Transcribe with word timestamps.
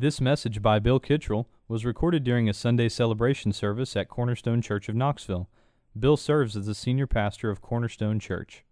This 0.00 0.20
message 0.20 0.62
by 0.62 0.78
Bill 0.78 1.00
Kittrell 1.00 1.46
was 1.66 1.84
recorded 1.84 2.22
during 2.22 2.48
a 2.48 2.54
Sunday 2.54 2.88
celebration 2.88 3.52
service 3.52 3.96
at 3.96 4.08
Cornerstone 4.08 4.62
Church 4.62 4.88
of 4.88 4.94
Knoxville. 4.94 5.48
Bill 5.98 6.16
serves 6.16 6.56
as 6.56 6.66
the 6.66 6.74
senior 6.76 7.08
pastor 7.08 7.50
of 7.50 7.60
Cornerstone 7.60 8.20
Church. 8.20 8.62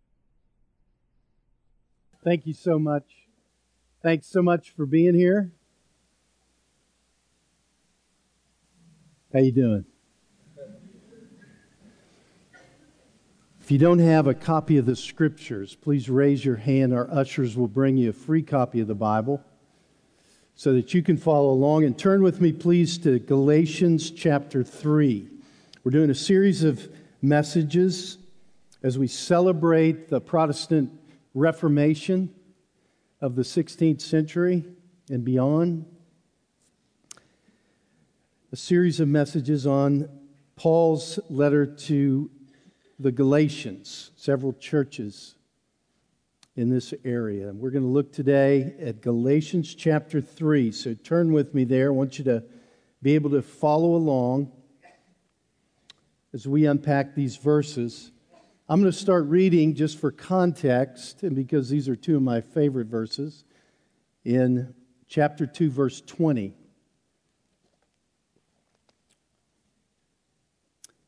Thank 2.22 2.46
you 2.46 2.52
so 2.54 2.78
much. 2.78 3.26
Thanks 4.04 4.28
so 4.28 4.40
much 4.40 4.70
for 4.70 4.86
being 4.86 5.16
here. 5.16 5.50
How 9.32 9.40
you 9.40 9.50
doing? 9.50 9.84
If 13.60 13.72
you 13.72 13.78
don't 13.78 13.98
have 13.98 14.28
a 14.28 14.34
copy 14.34 14.78
of 14.78 14.86
the 14.86 14.94
scriptures, 14.94 15.74
please 15.74 16.08
raise 16.08 16.44
your 16.44 16.54
hand. 16.54 16.94
Our 16.94 17.10
ushers 17.10 17.56
will 17.56 17.66
bring 17.66 17.96
you 17.96 18.10
a 18.10 18.12
free 18.12 18.44
copy 18.44 18.78
of 18.78 18.86
the 18.86 18.94
Bible 18.94 19.42
so 20.56 20.72
that 20.72 20.94
you 20.94 21.02
can 21.02 21.18
follow 21.18 21.50
along. 21.50 21.84
And 21.84 21.96
turn 21.96 22.22
with 22.22 22.40
me, 22.40 22.50
please, 22.50 22.96
to 22.98 23.18
Galatians 23.18 24.10
chapter 24.10 24.64
3. 24.64 25.28
We're 25.84 25.92
doing 25.92 26.10
a 26.10 26.14
series 26.14 26.64
of 26.64 26.88
messages 27.20 28.16
as 28.82 28.98
we 28.98 29.06
celebrate 29.06 30.08
the 30.08 30.20
Protestant 30.20 30.90
Reformation 31.34 32.34
of 33.20 33.36
the 33.36 33.42
16th 33.42 34.00
century 34.00 34.64
and 35.10 35.24
beyond. 35.24 35.84
A 38.50 38.56
series 38.56 38.98
of 38.98 39.08
messages 39.08 39.66
on 39.66 40.08
Paul's 40.56 41.18
letter 41.28 41.66
to 41.66 42.30
the 42.98 43.12
Galatians, 43.12 44.10
several 44.16 44.54
churches 44.54 45.34
in 46.56 46.70
this 46.70 46.94
area. 47.04 47.52
We're 47.52 47.70
going 47.70 47.84
to 47.84 47.90
look 47.90 48.12
today 48.12 48.74
at 48.80 49.02
Galatians 49.02 49.74
chapter 49.74 50.22
3. 50.22 50.72
So 50.72 50.94
turn 50.94 51.32
with 51.32 51.54
me 51.54 51.64
there. 51.64 51.88
I 51.88 51.90
want 51.90 52.18
you 52.18 52.24
to 52.24 52.42
be 53.02 53.14
able 53.14 53.30
to 53.30 53.42
follow 53.42 53.94
along 53.94 54.50
as 56.32 56.48
we 56.48 56.64
unpack 56.64 57.14
these 57.14 57.36
verses. 57.36 58.10
I'm 58.68 58.80
going 58.80 58.90
to 58.90 58.98
start 58.98 59.26
reading 59.26 59.74
just 59.74 59.98
for 59.98 60.10
context, 60.10 61.22
and 61.22 61.36
because 61.36 61.68
these 61.68 61.88
are 61.90 61.94
two 61.94 62.16
of 62.16 62.22
my 62.22 62.40
favorite 62.40 62.88
verses, 62.88 63.44
in 64.24 64.74
chapter 65.06 65.46
2, 65.46 65.70
verse 65.70 66.00
20. 66.00 66.54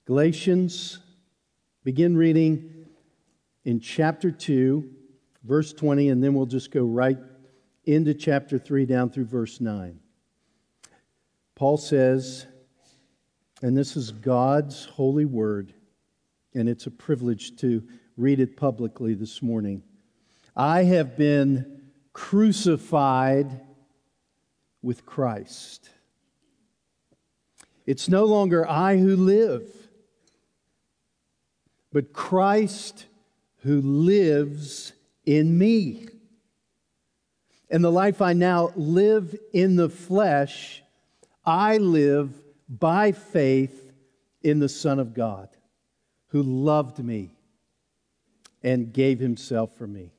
Galatians, 0.04 0.98
begin 1.84 2.16
reading 2.16 2.86
in 3.64 3.80
chapter 3.80 4.30
2, 4.30 4.88
verse 5.48 5.72
20, 5.72 6.10
and 6.10 6.22
then 6.22 6.34
we'll 6.34 6.46
just 6.46 6.70
go 6.70 6.84
right 6.84 7.18
into 7.84 8.12
chapter 8.12 8.58
3 8.58 8.84
down 8.84 9.08
through 9.08 9.24
verse 9.24 9.62
9. 9.62 9.98
Paul 11.54 11.78
says, 11.78 12.46
and 13.62 13.76
this 13.76 13.96
is 13.96 14.12
God's 14.12 14.84
holy 14.84 15.24
word, 15.24 15.72
and 16.54 16.68
it's 16.68 16.86
a 16.86 16.90
privilege 16.90 17.56
to 17.56 17.82
read 18.18 18.40
it 18.40 18.58
publicly 18.58 19.14
this 19.14 19.40
morning. 19.40 19.82
I 20.54 20.82
have 20.84 21.16
been 21.16 21.80
crucified 22.12 23.62
with 24.82 25.06
Christ. 25.06 25.88
It's 27.86 28.08
no 28.08 28.26
longer 28.26 28.68
I 28.68 28.98
who 28.98 29.16
live, 29.16 29.64
but 31.90 32.12
Christ 32.12 33.06
who 33.62 33.80
lives 33.80 34.92
in 35.28 35.58
me. 35.58 36.06
And 37.68 37.84
the 37.84 37.92
life 37.92 38.22
I 38.22 38.32
now 38.32 38.72
live 38.76 39.38
in 39.52 39.76
the 39.76 39.90
flesh, 39.90 40.82
I 41.44 41.76
live 41.76 42.32
by 42.66 43.12
faith 43.12 43.92
in 44.42 44.58
the 44.58 44.70
Son 44.70 44.98
of 44.98 45.12
God, 45.12 45.50
who 46.28 46.42
loved 46.42 46.98
me 46.98 47.30
and 48.62 48.90
gave 48.90 49.18
himself 49.18 49.76
for 49.76 49.86
me. 49.86 50.12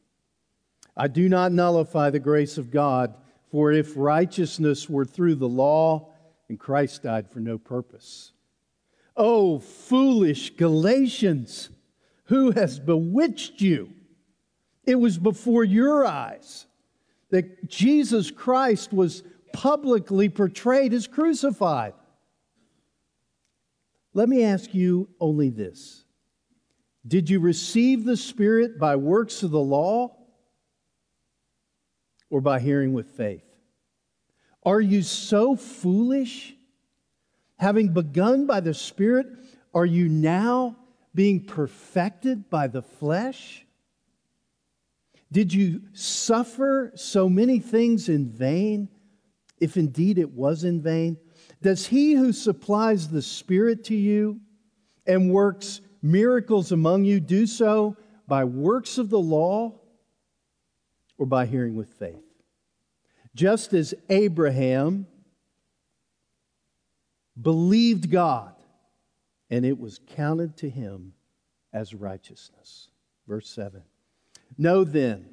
I 0.95 1.07
do 1.07 1.27
not 1.27 1.51
nullify 1.51 2.11
the 2.11 2.19
grace 2.19 2.59
of 2.59 2.69
God, 2.69 3.15
for 3.49 3.71
if 3.71 3.93
righteousness 3.95 4.87
were 4.87 5.05
through 5.05 5.35
the 5.35 5.49
law, 5.49 6.13
and 6.49 6.59
Christ 6.59 7.01
died 7.01 7.31
for 7.31 7.39
no 7.39 7.57
purpose. 7.57 8.31
Oh, 9.17 9.57
foolish 9.57 10.51
Galatians, 10.51 11.69
who 12.25 12.51
has 12.51 12.79
bewitched 12.79 13.59
you? 13.59 13.95
It 14.89 14.99
was 14.99 15.19
before 15.19 15.63
your 15.63 16.03
eyes 16.03 16.65
that 17.29 17.69
Jesus 17.69 18.31
Christ 18.31 18.91
was 18.91 19.21
publicly 19.53 20.29
portrayed 20.29 20.93
as 20.93 21.05
crucified. 21.05 21.93
Let 24.15 24.29
me 24.29 24.43
ask 24.43 24.73
you 24.73 25.07
only 25.19 25.51
this 25.51 26.05
Did 27.05 27.29
you 27.29 27.39
receive 27.39 28.03
the 28.03 28.17
Spirit 28.17 28.79
by 28.79 28.95
works 28.95 29.43
of 29.43 29.51
the 29.51 29.59
law 29.59 30.17
or 32.31 32.41
by 32.41 32.59
hearing 32.59 32.91
with 32.91 33.11
faith? 33.11 33.45
Are 34.63 34.81
you 34.81 35.03
so 35.03 35.55
foolish? 35.55 36.55
Having 37.57 37.93
begun 37.93 38.47
by 38.47 38.59
the 38.59 38.73
Spirit, 38.73 39.27
are 39.71 39.85
you 39.85 40.09
now 40.09 40.77
being 41.13 41.45
perfected 41.45 42.49
by 42.49 42.65
the 42.65 42.81
flesh? 42.81 43.67
Did 45.31 45.53
you 45.53 45.83
suffer 45.93 46.91
so 46.95 47.29
many 47.29 47.59
things 47.59 48.09
in 48.09 48.29
vain, 48.29 48.89
if 49.59 49.77
indeed 49.77 50.17
it 50.17 50.31
was 50.31 50.63
in 50.63 50.81
vain? 50.81 51.17
Does 51.61 51.87
he 51.87 52.13
who 52.13 52.31
supplies 52.31 53.09
the 53.09 53.21
Spirit 53.21 53.83
to 53.85 53.95
you 53.95 54.39
and 55.05 55.31
works 55.31 55.81
miracles 56.01 56.71
among 56.71 57.05
you 57.05 57.19
do 57.19 57.45
so 57.45 57.95
by 58.27 58.43
works 58.43 58.97
of 58.97 59.09
the 59.09 59.19
law 59.19 59.79
or 61.17 61.25
by 61.25 61.45
hearing 61.45 61.75
with 61.75 61.89
faith? 61.89 62.23
Just 63.35 63.73
as 63.73 63.93
Abraham 64.09 65.05
believed 67.39 68.09
God, 68.09 68.55
and 69.49 69.65
it 69.65 69.79
was 69.79 69.99
counted 70.15 70.57
to 70.57 70.69
him 70.69 71.13
as 71.71 71.93
righteousness. 71.93 72.89
Verse 73.27 73.49
7. 73.49 73.83
Know 74.59 74.83
then 74.83 75.25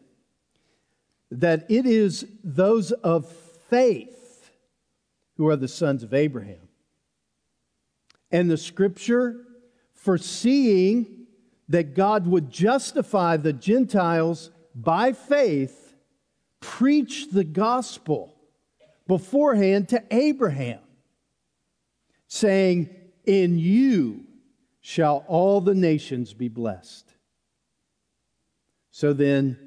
that 1.33 1.67
it 1.69 1.85
is 1.85 2.25
those 2.45 2.93
of 2.93 3.29
faith 3.69 4.53
who 5.37 5.49
are 5.49 5.57
the 5.57 5.67
sons 5.67 6.05
of 6.05 6.15
Abraham. 6.15 6.69
And 8.31 8.49
the 8.49 8.57
scripture, 8.57 9.45
foreseeing 9.95 11.27
that 11.69 11.95
God 11.95 12.29
would 12.29 12.51
justify 12.51 13.37
the 13.37 13.53
Gentiles 13.53 14.51
by 14.77 15.13
faith, 15.13 15.97
preached 16.61 17.35
the 17.35 17.45
gospel 17.45 18.33
beforehand 19.09 19.89
to 19.89 20.05
Abraham 20.13 20.79
saying, 22.29 22.95
In 23.25 23.59
you 23.59 24.25
shall 24.81 25.25
all 25.27 25.61
the 25.61 25.75
nations 25.75 26.33
be 26.33 26.49
blessed. 26.49 27.16
So 28.97 29.12
then, 29.12 29.59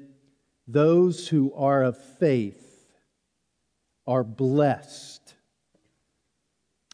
those 0.66 1.28
who 1.28 1.54
are 1.54 1.84
of 1.84 1.96
faith 1.96 2.84
are 4.04 4.24
blessed, 4.24 5.34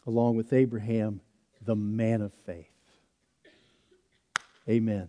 along 0.07 0.37
with 0.37 0.53
Abraham, 0.53 1.23
the 1.63 1.75
man 1.75 2.21
of 2.21 2.35
faith. 2.35 2.69
Amen. 4.69 5.09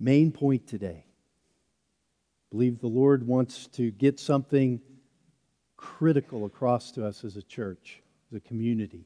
Main 0.00 0.32
point 0.32 0.66
today 0.66 1.04
believe 2.50 2.80
the 2.80 2.88
Lord 2.88 3.24
wants 3.24 3.68
to 3.68 3.92
get 3.92 4.18
something 4.18 4.80
critical 5.76 6.44
across 6.44 6.90
to 6.90 7.06
us 7.06 7.22
as 7.22 7.36
a 7.36 7.42
church, 7.42 8.02
as 8.32 8.36
a 8.36 8.40
community. 8.40 9.04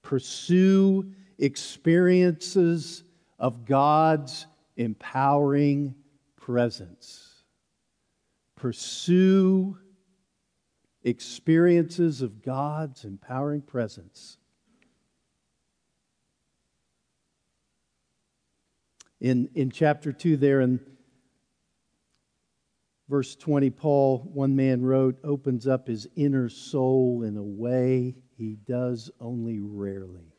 Pursue 0.00 1.12
experiences 1.38 3.04
of 3.38 3.64
God's 3.64 4.46
empowering 4.76 5.94
presence. 6.36 7.42
Pursue 8.56 9.78
experiences 11.02 12.22
of 12.22 12.42
God's 12.42 13.04
empowering 13.04 13.62
presence. 13.62 14.38
In, 19.20 19.48
in 19.54 19.70
chapter 19.70 20.12
2, 20.12 20.36
there 20.36 20.60
in 20.60 20.80
Verse 23.08 23.36
20, 23.36 23.70
Paul, 23.70 24.30
one 24.32 24.56
man 24.56 24.82
wrote, 24.82 25.18
opens 25.22 25.68
up 25.68 25.86
his 25.86 26.08
inner 26.16 26.48
soul 26.48 27.22
in 27.22 27.36
a 27.36 27.42
way 27.42 28.16
he 28.36 28.56
does 28.66 29.10
only 29.20 29.60
rarely. 29.60 30.35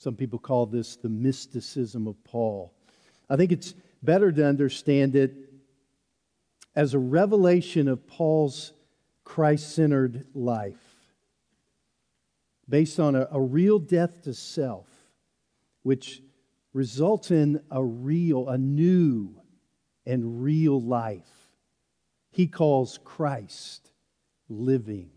Some 0.00 0.16
people 0.16 0.38
call 0.38 0.64
this 0.64 0.96
the 0.96 1.10
mysticism 1.10 2.06
of 2.06 2.24
Paul. 2.24 2.72
I 3.28 3.36
think 3.36 3.52
it's 3.52 3.74
better 4.02 4.32
to 4.32 4.46
understand 4.46 5.14
it 5.14 5.34
as 6.74 6.94
a 6.94 6.98
revelation 6.98 7.86
of 7.86 8.06
Paul's 8.06 8.72
Christ 9.24 9.74
centered 9.74 10.26
life 10.32 10.96
based 12.66 12.98
on 12.98 13.14
a, 13.14 13.28
a, 13.30 13.38
real 13.38 13.78
death 13.78 14.22
to 14.22 14.32
self, 14.32 14.88
which 15.82 16.22
results 16.72 17.30
in 17.30 17.60
a 17.70 17.84
real, 17.84 18.48
a 18.48 18.56
new 18.56 19.34
and 20.06 20.42
real 20.42 20.80
life. 20.80 21.28
He 22.30 22.46
calls 22.46 22.98
Christ 23.04 23.90
living 24.48 25.10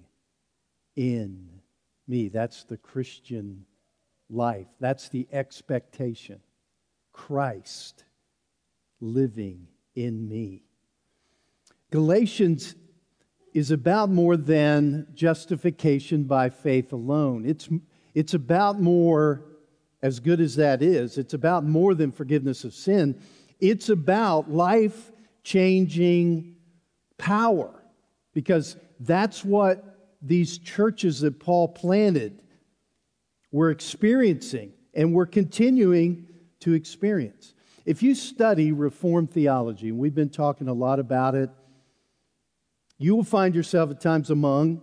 in 0.97 1.61
me. 2.05 2.27
That's 2.27 2.65
the 2.65 2.77
Christian 2.77 3.65
life, 4.33 4.67
that's 4.79 5.09
the 5.09 5.27
expectation. 5.31 6.39
Christ 7.11 8.03
living 8.99 9.67
in 9.95 10.27
me. 10.27 10.63
Galatians 11.91 12.75
is 13.53 13.69
about 13.69 14.09
more 14.09 14.35
than 14.35 15.07
justification 15.13 16.23
by 16.23 16.49
faith 16.49 16.91
alone. 16.91 17.45
It's, 17.45 17.69
it's 18.15 18.33
about 18.33 18.81
more, 18.81 19.45
as 20.01 20.19
good 20.19 20.41
as 20.41 20.55
that 20.55 20.81
is, 20.81 21.17
it's 21.17 21.33
about 21.33 21.63
more 21.63 21.93
than 21.93 22.11
forgiveness 22.11 22.63
of 22.63 22.73
sin. 22.73 23.21
It's 23.59 23.89
about 23.89 24.51
life 24.51 25.11
changing 25.43 26.55
power 27.17 27.83
because 28.33 28.75
that's 28.99 29.45
what 29.45 30.15
these 30.21 30.57
churches 30.57 31.21
that 31.21 31.39
Paul 31.39 31.67
planted 31.67 32.42
were 33.53 33.69
experiencing 33.69 34.73
and 34.93 35.13
we're 35.13 35.27
continuing 35.27 36.27
to 36.59 36.73
experience. 36.73 37.53
If 37.85 38.03
you 38.03 38.15
study 38.15 38.71
Reformed 38.71 39.31
theology, 39.31 39.89
and 39.89 39.97
we've 39.97 40.15
been 40.15 40.29
talking 40.29 40.67
a 40.67 40.73
lot 40.73 40.99
about 40.99 41.35
it, 41.35 41.49
you 42.97 43.15
will 43.15 43.23
find 43.23 43.55
yourself 43.55 43.91
at 43.91 44.01
times 44.01 44.29
among 44.29 44.81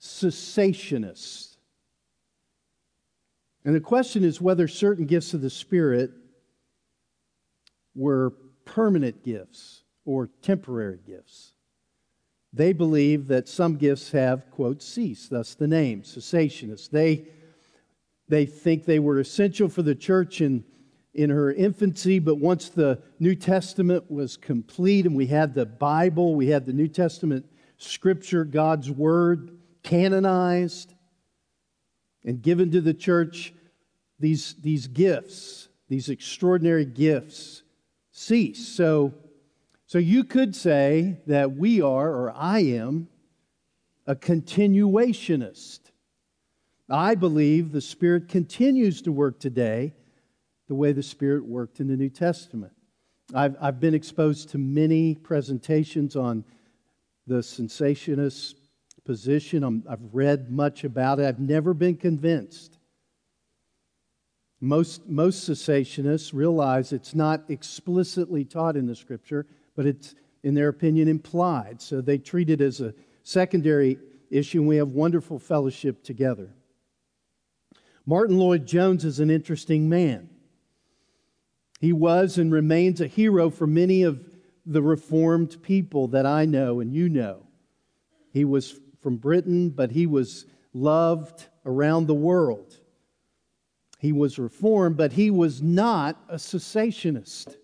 cessationists. 0.00 1.56
And 3.64 3.74
the 3.74 3.80
question 3.80 4.24
is 4.24 4.40
whether 4.40 4.68
certain 4.68 5.06
gifts 5.06 5.34
of 5.34 5.40
the 5.40 5.50
Spirit 5.50 6.10
were 7.94 8.34
permanent 8.64 9.24
gifts 9.24 9.82
or 10.04 10.28
temporary 10.42 11.00
gifts. 11.04 11.52
They 12.52 12.72
believe 12.72 13.28
that 13.28 13.48
some 13.48 13.76
gifts 13.76 14.10
have, 14.12 14.50
quote, 14.50 14.82
ceased, 14.82 15.30
thus 15.30 15.54
the 15.54 15.68
name, 15.68 16.02
cessationists. 16.02 16.90
They, 16.90 17.26
they 18.28 18.46
think 18.46 18.84
they 18.84 18.98
were 18.98 19.20
essential 19.20 19.68
for 19.68 19.82
the 19.82 19.94
church 19.94 20.40
in, 20.40 20.64
in 21.12 21.30
her 21.30 21.52
infancy, 21.52 22.18
but 22.18 22.36
once 22.36 22.68
the 22.68 23.02
New 23.18 23.34
Testament 23.34 24.10
was 24.10 24.36
complete 24.36 25.04
and 25.04 25.14
we 25.14 25.26
had 25.26 25.54
the 25.54 25.66
Bible, 25.66 26.34
we 26.34 26.48
had 26.48 26.64
the 26.64 26.72
New 26.72 26.88
Testament 26.88 27.44
scripture, 27.76 28.44
God's 28.44 28.90
word, 28.90 29.58
canonized 29.82 30.94
and 32.24 32.42
given 32.42 32.70
to 32.72 32.80
the 32.80 32.94
church, 32.94 33.54
these, 34.18 34.54
these 34.54 34.86
gifts, 34.86 35.68
these 35.88 36.08
extraordinary 36.08 36.84
gifts, 36.84 37.62
cease. 38.10 38.66
So 38.68 39.14
so 39.88 39.96
you 39.96 40.22
could 40.22 40.54
say 40.54 41.16
that 41.26 41.56
we 41.56 41.80
are, 41.80 42.10
or 42.10 42.30
I 42.36 42.58
am, 42.58 43.08
a 44.06 44.14
continuationist. 44.14 45.78
I 46.90 47.14
believe 47.14 47.72
the 47.72 47.80
Spirit 47.80 48.28
continues 48.28 49.00
to 49.02 49.12
work 49.12 49.40
today 49.40 49.94
the 50.66 50.74
way 50.74 50.92
the 50.92 51.02
Spirit 51.02 51.46
worked 51.46 51.80
in 51.80 51.88
the 51.88 51.96
New 51.96 52.10
Testament. 52.10 52.74
I've, 53.34 53.56
I've 53.62 53.80
been 53.80 53.94
exposed 53.94 54.50
to 54.50 54.58
many 54.58 55.14
presentations 55.14 56.16
on 56.16 56.44
the 57.26 57.36
cessationist 57.36 58.56
position. 59.06 59.82
i 59.86 59.90
have 59.90 60.00
read 60.12 60.50
much 60.50 60.84
about 60.84 61.18
it. 61.18 61.24
I've 61.24 61.40
never 61.40 61.72
been 61.72 61.96
convinced. 61.96 62.76
Most, 64.60 65.08
most 65.08 65.48
cessationists 65.48 66.34
realize 66.34 66.92
it's 66.92 67.14
not 67.14 67.44
explicitly 67.48 68.44
taught 68.44 68.76
in 68.76 68.86
the 68.86 68.94
Scripture, 68.94 69.46
but 69.78 69.86
it's, 69.86 70.16
in 70.42 70.54
their 70.54 70.70
opinion, 70.70 71.06
implied. 71.06 71.80
So 71.80 72.00
they 72.00 72.18
treat 72.18 72.50
it 72.50 72.60
as 72.60 72.80
a 72.80 72.92
secondary 73.22 73.96
issue, 74.28 74.58
and 74.58 74.66
we 74.66 74.74
have 74.78 74.88
wonderful 74.88 75.38
fellowship 75.38 76.02
together. 76.02 76.50
Martyn 78.04 78.38
Lloyd-Jones 78.38 79.04
is 79.04 79.20
an 79.20 79.30
interesting 79.30 79.88
man. 79.88 80.30
He 81.80 81.92
was 81.92 82.38
and 82.38 82.50
remains 82.50 83.00
a 83.00 83.06
hero 83.06 83.50
for 83.50 83.68
many 83.68 84.02
of 84.02 84.20
the 84.66 84.82
Reformed 84.82 85.62
people 85.62 86.08
that 86.08 86.26
I 86.26 86.44
know 86.44 86.80
and 86.80 86.92
you 86.92 87.08
know. 87.08 87.46
He 88.32 88.44
was 88.44 88.80
from 89.00 89.16
Britain, 89.16 89.70
but 89.70 89.92
he 89.92 90.06
was 90.06 90.44
loved 90.72 91.46
around 91.64 92.08
the 92.08 92.14
world. 92.14 92.74
He 94.00 94.10
was 94.10 94.40
Reformed, 94.40 94.96
but 94.96 95.12
he 95.12 95.30
was 95.30 95.62
not 95.62 96.20
a 96.28 96.34
cessationist. 96.34 97.54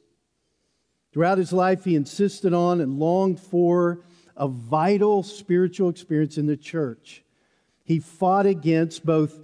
Throughout 1.14 1.38
his 1.38 1.52
life, 1.52 1.84
he 1.84 1.94
insisted 1.94 2.52
on 2.52 2.80
and 2.80 2.98
longed 2.98 3.38
for 3.38 4.00
a 4.36 4.48
vital 4.48 5.22
spiritual 5.22 5.88
experience 5.88 6.38
in 6.38 6.46
the 6.46 6.56
church. 6.56 7.22
He 7.84 8.00
fought 8.00 8.46
against 8.46 9.06
both 9.06 9.38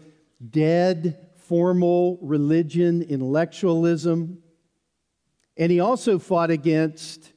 dead 0.51 1.29
formal 1.37 2.19
religion, 2.23 3.03
intellectualism, 3.03 4.43
and 5.57 5.71
he 5.71 5.79
also 5.79 6.19
fought 6.19 6.51
against 6.51 7.33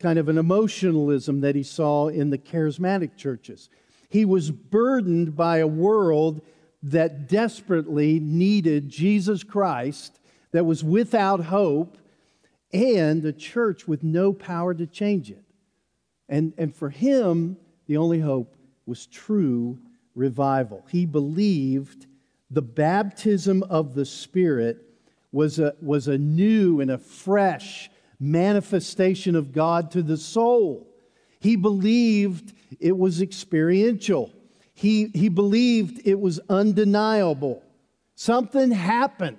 kind 0.00 0.18
of 0.18 0.30
an 0.30 0.38
emotionalism 0.38 1.42
that 1.42 1.54
he 1.54 1.62
saw 1.62 2.08
in 2.08 2.30
the 2.30 2.38
charismatic 2.38 3.18
churches. 3.18 3.68
He 4.08 4.24
was 4.24 4.50
burdened 4.50 5.36
by 5.36 5.58
a 5.58 5.66
world 5.66 6.40
that 6.82 7.28
desperately 7.28 8.18
needed 8.18 8.88
Jesus 8.88 9.44
Christ, 9.44 10.20
that 10.52 10.64
was 10.64 10.82
without 10.82 11.44
hope, 11.44 11.98
and 12.72 13.24
a 13.24 13.32
church 13.32 13.88
with 13.88 14.02
no 14.02 14.32
power 14.32 14.74
to 14.74 14.86
change 14.86 15.30
it. 15.30 15.44
And, 16.28 16.52
and 16.58 16.74
for 16.74 16.90
him, 16.90 17.56
the 17.86 17.96
only 17.96 18.20
hope 18.20 18.54
was 18.86 19.06
true 19.06 19.78
revival. 20.14 20.84
He 20.90 21.06
believed 21.06 22.06
the 22.50 22.62
baptism 22.62 23.62
of 23.64 23.94
the 23.94 24.04
Spirit 24.04 24.84
was 25.32 25.58
a, 25.58 25.74
was 25.80 26.08
a 26.08 26.18
new 26.18 26.80
and 26.80 26.90
a 26.90 26.98
fresh 26.98 27.90
manifestation 28.18 29.36
of 29.36 29.52
God 29.52 29.90
to 29.92 30.02
the 30.02 30.16
soul. 30.16 30.86
He 31.40 31.56
believed 31.56 32.52
it 32.80 32.96
was 32.96 33.22
experiential. 33.22 34.32
He, 34.74 35.06
he 35.14 35.28
believed 35.28 36.06
it 36.06 36.18
was 36.18 36.40
undeniable. 36.48 37.62
Something 38.14 38.70
happened 38.72 39.38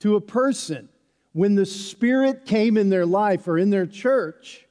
to 0.00 0.16
a 0.16 0.20
person 0.20 0.88
when 1.32 1.54
the 1.54 1.66
Spirit 1.66 2.44
came 2.44 2.76
in 2.76 2.88
their 2.88 3.06
life 3.06 3.46
or 3.46 3.56
in 3.58 3.70
their 3.70 3.86
church, 3.86 4.66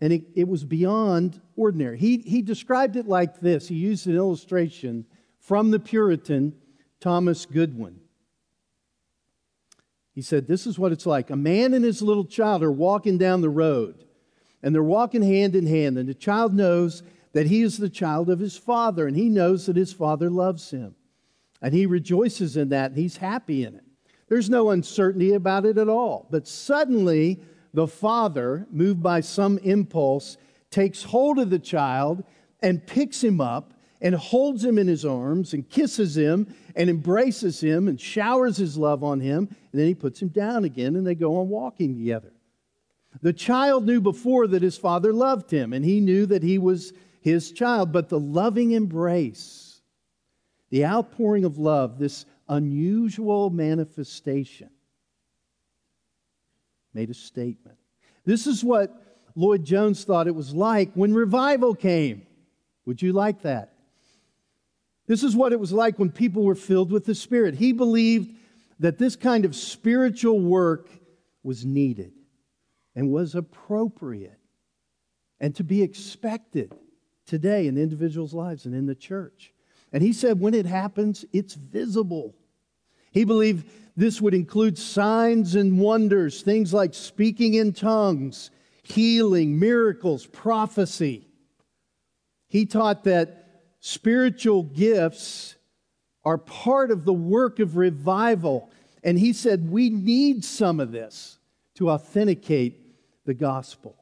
and 0.00 0.12
it, 0.12 0.24
it 0.34 0.48
was 0.48 0.64
beyond 0.64 1.40
ordinary. 1.56 1.98
He, 1.98 2.18
he 2.18 2.42
described 2.42 2.96
it 2.96 3.06
like 3.06 3.40
this 3.40 3.68
he 3.68 3.74
used 3.74 4.06
an 4.06 4.16
illustration 4.16 5.06
from 5.40 5.70
the 5.70 5.80
Puritan 5.80 6.54
Thomas 7.00 7.46
Goodwin. 7.46 8.00
He 10.14 10.22
said, 10.22 10.46
This 10.46 10.66
is 10.66 10.78
what 10.78 10.92
it's 10.92 11.06
like. 11.06 11.30
A 11.30 11.36
man 11.36 11.74
and 11.74 11.84
his 11.84 12.02
little 12.02 12.24
child 12.24 12.62
are 12.62 12.72
walking 12.72 13.18
down 13.18 13.40
the 13.40 13.48
road, 13.48 14.04
and 14.62 14.74
they're 14.74 14.82
walking 14.82 15.22
hand 15.22 15.54
in 15.54 15.66
hand, 15.66 15.96
and 15.96 16.08
the 16.08 16.14
child 16.14 16.54
knows 16.54 17.02
that 17.32 17.46
he 17.46 17.62
is 17.62 17.78
the 17.78 17.90
child 17.90 18.30
of 18.30 18.40
his 18.40 18.56
father, 18.56 19.06
and 19.06 19.16
he 19.16 19.28
knows 19.28 19.66
that 19.66 19.76
his 19.76 19.92
father 19.92 20.28
loves 20.28 20.70
him. 20.70 20.94
And 21.60 21.74
he 21.74 21.86
rejoices 21.86 22.56
in 22.56 22.68
that, 22.70 22.92
and 22.92 22.98
he's 22.98 23.18
happy 23.18 23.64
in 23.64 23.74
it. 23.74 23.84
There's 24.28 24.50
no 24.50 24.70
uncertainty 24.70 25.32
about 25.32 25.66
it 25.66 25.78
at 25.78 25.88
all. 25.88 26.26
But 26.30 26.46
suddenly, 26.46 27.40
the 27.72 27.86
father, 27.86 28.66
moved 28.70 29.02
by 29.02 29.20
some 29.20 29.58
impulse, 29.58 30.36
takes 30.70 31.02
hold 31.02 31.38
of 31.38 31.50
the 31.50 31.58
child 31.58 32.24
and 32.60 32.86
picks 32.86 33.22
him 33.22 33.40
up 33.40 33.72
and 34.00 34.14
holds 34.14 34.64
him 34.64 34.78
in 34.78 34.86
his 34.86 35.04
arms 35.04 35.54
and 35.54 35.68
kisses 35.68 36.16
him 36.16 36.54
and 36.76 36.88
embraces 36.88 37.60
him 37.60 37.88
and 37.88 38.00
showers 38.00 38.56
his 38.56 38.76
love 38.76 39.02
on 39.02 39.20
him. 39.20 39.48
And 39.72 39.80
then 39.80 39.86
he 39.86 39.94
puts 39.94 40.20
him 40.20 40.28
down 40.28 40.64
again 40.64 40.96
and 40.96 41.06
they 41.06 41.14
go 41.14 41.36
on 41.36 41.48
walking 41.48 41.96
together. 41.96 42.32
The 43.22 43.32
child 43.32 43.86
knew 43.86 44.00
before 44.00 44.46
that 44.48 44.62
his 44.62 44.76
father 44.76 45.12
loved 45.12 45.50
him 45.50 45.72
and 45.72 45.84
he 45.84 46.00
knew 46.00 46.26
that 46.26 46.42
he 46.42 46.58
was 46.58 46.92
his 47.20 47.50
child, 47.50 47.92
but 47.92 48.08
the 48.08 48.20
loving 48.20 48.72
embrace, 48.72 49.80
the 50.70 50.84
outpouring 50.84 51.44
of 51.44 51.58
love, 51.58 51.98
this 51.98 52.26
unusual 52.48 53.50
manifestation, 53.50 54.70
made 56.94 57.10
a 57.10 57.14
statement. 57.14 57.78
This 58.24 58.46
is 58.46 58.64
what 58.64 58.90
Lloyd-Jones 59.34 60.04
thought 60.04 60.26
it 60.26 60.34
was 60.34 60.54
like 60.54 60.92
when 60.94 61.14
revival 61.14 61.74
came. 61.74 62.26
Would 62.86 63.02
you 63.02 63.12
like 63.12 63.42
that? 63.42 63.74
This 65.06 65.22
is 65.22 65.34
what 65.34 65.52
it 65.52 65.60
was 65.60 65.72
like 65.72 65.98
when 65.98 66.10
people 66.10 66.42
were 66.42 66.54
filled 66.54 66.90
with 66.90 67.04
the 67.06 67.14
Spirit. 67.14 67.54
He 67.54 67.72
believed 67.72 68.34
that 68.78 68.98
this 68.98 69.16
kind 69.16 69.44
of 69.44 69.54
spiritual 69.54 70.40
work 70.40 70.88
was 71.42 71.64
needed 71.64 72.12
and 72.94 73.10
was 73.10 73.34
appropriate 73.34 74.38
and 75.40 75.54
to 75.56 75.64
be 75.64 75.82
expected 75.82 76.72
today 77.26 77.66
in 77.66 77.78
individuals' 77.78 78.34
lives 78.34 78.66
and 78.66 78.74
in 78.74 78.86
the 78.86 78.94
church. 78.94 79.52
And 79.92 80.02
he 80.02 80.12
said, 80.12 80.40
when 80.40 80.54
it 80.54 80.66
happens, 80.66 81.24
it's 81.32 81.54
visible. 81.54 82.34
He 83.10 83.24
believed 83.24 83.68
this 83.96 84.20
would 84.20 84.34
include 84.34 84.78
signs 84.78 85.54
and 85.54 85.78
wonders, 85.78 86.42
things 86.42 86.72
like 86.72 86.94
speaking 86.94 87.54
in 87.54 87.72
tongues, 87.72 88.50
healing, 88.82 89.58
miracles, 89.58 90.26
prophecy. 90.26 91.26
He 92.48 92.64
taught 92.64 93.04
that 93.04 93.62
spiritual 93.80 94.62
gifts 94.62 95.56
are 96.24 96.38
part 96.38 96.90
of 96.90 97.04
the 97.04 97.12
work 97.12 97.58
of 97.58 97.76
revival. 97.76 98.70
And 99.02 99.18
he 99.18 99.32
said, 99.32 99.70
we 99.70 99.90
need 99.90 100.44
some 100.44 100.80
of 100.80 100.92
this 100.92 101.38
to 101.76 101.90
authenticate 101.90 102.80
the 103.24 103.34
gospel. 103.34 103.96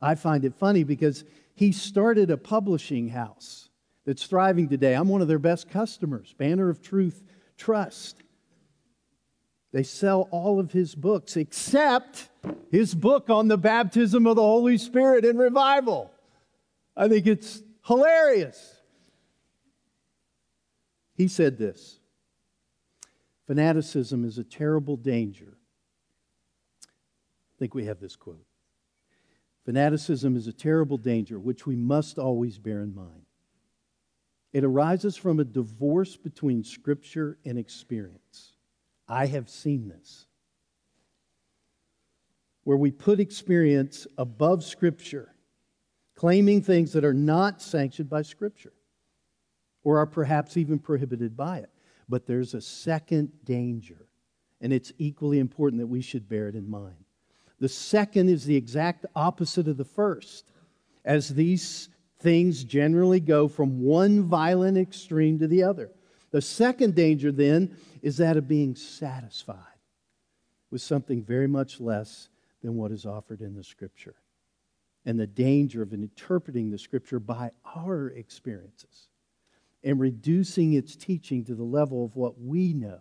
I 0.00 0.14
find 0.14 0.44
it 0.44 0.54
funny 0.54 0.84
because 0.84 1.24
he 1.54 1.72
started 1.72 2.30
a 2.30 2.36
publishing 2.36 3.08
house 3.08 3.68
that's 4.04 4.26
thriving 4.26 4.68
today. 4.68 4.94
I'm 4.94 5.08
one 5.08 5.22
of 5.22 5.28
their 5.28 5.38
best 5.38 5.70
customers, 5.70 6.34
Banner 6.36 6.68
of 6.68 6.82
Truth 6.82 7.22
Trust. 7.56 8.22
They 9.72 9.82
sell 9.82 10.28
all 10.30 10.60
of 10.60 10.72
his 10.72 10.94
books 10.94 11.36
except 11.36 12.28
his 12.70 12.94
book 12.94 13.30
on 13.30 13.48
the 13.48 13.56
baptism 13.56 14.26
of 14.26 14.36
the 14.36 14.42
Holy 14.42 14.76
Spirit 14.76 15.24
and 15.24 15.38
revival. 15.38 16.10
I 16.96 17.08
think 17.08 17.26
it's 17.26 17.62
hilarious. 17.86 18.80
He 21.14 21.28
said 21.28 21.56
this 21.58 22.00
Fanaticism 23.46 24.24
is 24.24 24.38
a 24.38 24.44
terrible 24.44 24.96
danger. 24.96 25.56
I 26.84 27.58
think 27.58 27.74
we 27.74 27.86
have 27.86 28.00
this 28.00 28.16
quote. 28.16 28.44
Fanaticism 29.64 30.36
is 30.36 30.48
a 30.48 30.52
terrible 30.52 30.98
danger 30.98 31.38
which 31.38 31.66
we 31.66 31.76
must 31.76 32.18
always 32.18 32.58
bear 32.58 32.82
in 32.82 32.94
mind. 32.94 33.26
It 34.52 34.64
arises 34.64 35.16
from 35.16 35.40
a 35.40 35.44
divorce 35.44 36.16
between 36.16 36.62
Scripture 36.62 37.38
and 37.44 37.58
experience. 37.58 38.52
I 39.08 39.26
have 39.26 39.48
seen 39.48 39.88
this. 39.88 40.26
Where 42.64 42.76
we 42.76 42.90
put 42.90 43.18
experience 43.18 44.06
above 44.18 44.62
Scripture, 44.62 45.34
claiming 46.14 46.62
things 46.62 46.92
that 46.92 47.04
are 47.04 47.14
not 47.14 47.62
sanctioned 47.62 48.10
by 48.10 48.22
Scripture 48.22 48.74
or 49.84 49.98
are 49.98 50.06
perhaps 50.06 50.56
even 50.56 50.78
prohibited 50.78 51.36
by 51.36 51.58
it. 51.58 51.70
But 52.08 52.26
there's 52.26 52.54
a 52.54 52.60
second 52.60 53.32
danger, 53.44 54.06
and 54.60 54.72
it's 54.72 54.92
equally 54.98 55.38
important 55.38 55.80
that 55.80 55.86
we 55.86 56.02
should 56.02 56.28
bear 56.28 56.48
it 56.48 56.54
in 56.54 56.68
mind. 56.68 57.04
The 57.58 57.68
second 57.68 58.28
is 58.28 58.44
the 58.44 58.56
exact 58.56 59.06
opposite 59.16 59.68
of 59.68 59.76
the 59.76 59.84
first. 59.84 60.44
As 61.04 61.28
these 61.28 61.88
things 62.22 62.64
generally 62.64 63.20
go 63.20 63.48
from 63.48 63.82
one 63.82 64.22
violent 64.22 64.78
extreme 64.78 65.38
to 65.40 65.48
the 65.48 65.62
other. 65.64 65.90
The 66.30 66.40
second 66.40 66.94
danger, 66.94 67.30
then, 67.30 67.76
is 68.00 68.16
that 68.16 68.36
of 68.36 68.48
being 68.48 68.74
satisfied 68.74 69.56
with 70.70 70.80
something 70.80 71.22
very 71.22 71.46
much 71.46 71.80
less 71.80 72.28
than 72.62 72.76
what 72.76 72.92
is 72.92 73.04
offered 73.04 73.40
in 73.40 73.54
the 73.54 73.64
Scripture. 73.64 74.14
And 75.04 75.18
the 75.18 75.26
danger 75.26 75.82
of 75.82 75.92
interpreting 75.92 76.70
the 76.70 76.78
Scripture 76.78 77.18
by 77.18 77.50
our 77.76 78.08
experiences 78.08 79.08
and 79.84 80.00
reducing 80.00 80.74
its 80.74 80.96
teaching 80.96 81.44
to 81.44 81.54
the 81.54 81.64
level 81.64 82.04
of 82.04 82.16
what 82.16 82.40
we 82.40 82.72
know 82.72 83.00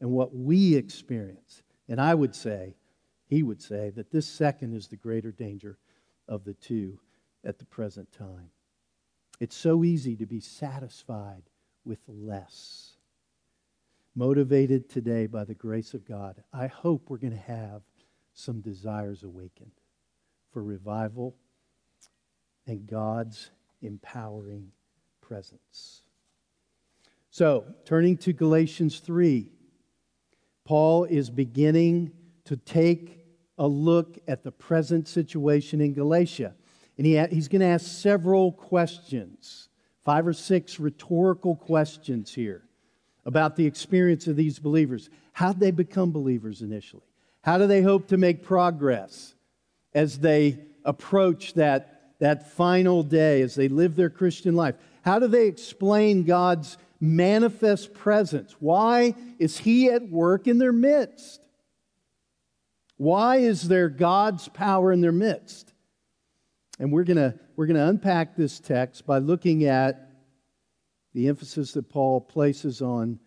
and 0.00 0.10
what 0.10 0.34
we 0.34 0.76
experience. 0.76 1.62
And 1.88 2.00
I 2.00 2.14
would 2.14 2.34
say, 2.34 2.76
he 3.26 3.42
would 3.42 3.62
say, 3.62 3.90
that 3.90 4.12
this 4.12 4.26
second 4.26 4.74
is 4.74 4.86
the 4.86 4.96
greater 4.96 5.32
danger 5.32 5.78
of 6.28 6.44
the 6.44 6.54
two 6.54 6.98
at 7.44 7.58
the 7.58 7.64
present 7.64 8.10
time. 8.12 8.50
It's 9.40 9.56
so 9.56 9.84
easy 9.84 10.16
to 10.16 10.26
be 10.26 10.40
satisfied 10.40 11.42
with 11.84 11.98
less. 12.08 12.92
Motivated 14.14 14.88
today 14.88 15.26
by 15.26 15.44
the 15.44 15.54
grace 15.54 15.92
of 15.92 16.06
God, 16.06 16.42
I 16.52 16.68
hope 16.68 17.10
we're 17.10 17.18
going 17.18 17.32
to 17.32 17.38
have 17.38 17.82
some 18.32 18.60
desires 18.60 19.22
awakened 19.22 19.72
for 20.52 20.62
revival 20.62 21.34
and 22.66 22.86
God's 22.86 23.50
empowering 23.82 24.70
presence. 25.20 26.02
So, 27.30 27.64
turning 27.84 28.16
to 28.18 28.32
Galatians 28.32 29.00
3, 29.00 29.50
Paul 30.64 31.04
is 31.04 31.28
beginning 31.28 32.12
to 32.44 32.56
take 32.56 33.26
a 33.58 33.66
look 33.66 34.18
at 34.28 34.44
the 34.44 34.52
present 34.52 35.08
situation 35.08 35.80
in 35.80 35.92
Galatia. 35.94 36.54
And 36.96 37.06
he, 37.06 37.18
he's 37.26 37.48
going 37.48 37.60
to 37.60 37.66
ask 37.66 37.86
several 37.86 38.52
questions, 38.52 39.68
five 40.04 40.26
or 40.26 40.32
six 40.32 40.78
rhetorical 40.78 41.56
questions 41.56 42.32
here 42.32 42.62
about 43.26 43.56
the 43.56 43.66
experience 43.66 44.26
of 44.26 44.36
these 44.36 44.58
believers. 44.58 45.10
How 45.32 45.52
did 45.52 45.60
they 45.60 45.70
become 45.70 46.12
believers 46.12 46.62
initially? 46.62 47.02
How 47.42 47.58
do 47.58 47.66
they 47.66 47.82
hope 47.82 48.08
to 48.08 48.16
make 48.16 48.42
progress 48.42 49.34
as 49.92 50.18
they 50.18 50.58
approach 50.84 51.54
that, 51.54 52.14
that 52.18 52.50
final 52.52 53.02
day, 53.02 53.42
as 53.42 53.54
they 53.54 53.68
live 53.68 53.96
their 53.96 54.10
Christian 54.10 54.54
life? 54.54 54.76
How 55.02 55.18
do 55.18 55.26
they 55.26 55.46
explain 55.46 56.24
God's 56.24 56.78
manifest 57.00 57.92
presence? 57.92 58.54
Why 58.60 59.14
is 59.38 59.58
He 59.58 59.90
at 59.90 60.08
work 60.08 60.46
in 60.46 60.58
their 60.58 60.72
midst? 60.72 61.40
Why 62.96 63.38
is 63.38 63.68
there 63.68 63.88
God's 63.88 64.48
power 64.48 64.92
in 64.92 65.00
their 65.00 65.12
midst? 65.12 65.73
And 66.78 66.90
we're 66.92 67.04
going 67.04 67.34
we're 67.56 67.66
going 67.66 67.76
to 67.76 67.88
unpack 67.88 68.36
this 68.36 68.58
text 68.60 69.06
by 69.06 69.18
looking 69.18 69.64
at 69.64 70.10
the 71.12 71.28
emphasis 71.28 71.72
that 71.72 71.88
Paul 71.88 72.20
places 72.20 72.82
on 72.82 73.20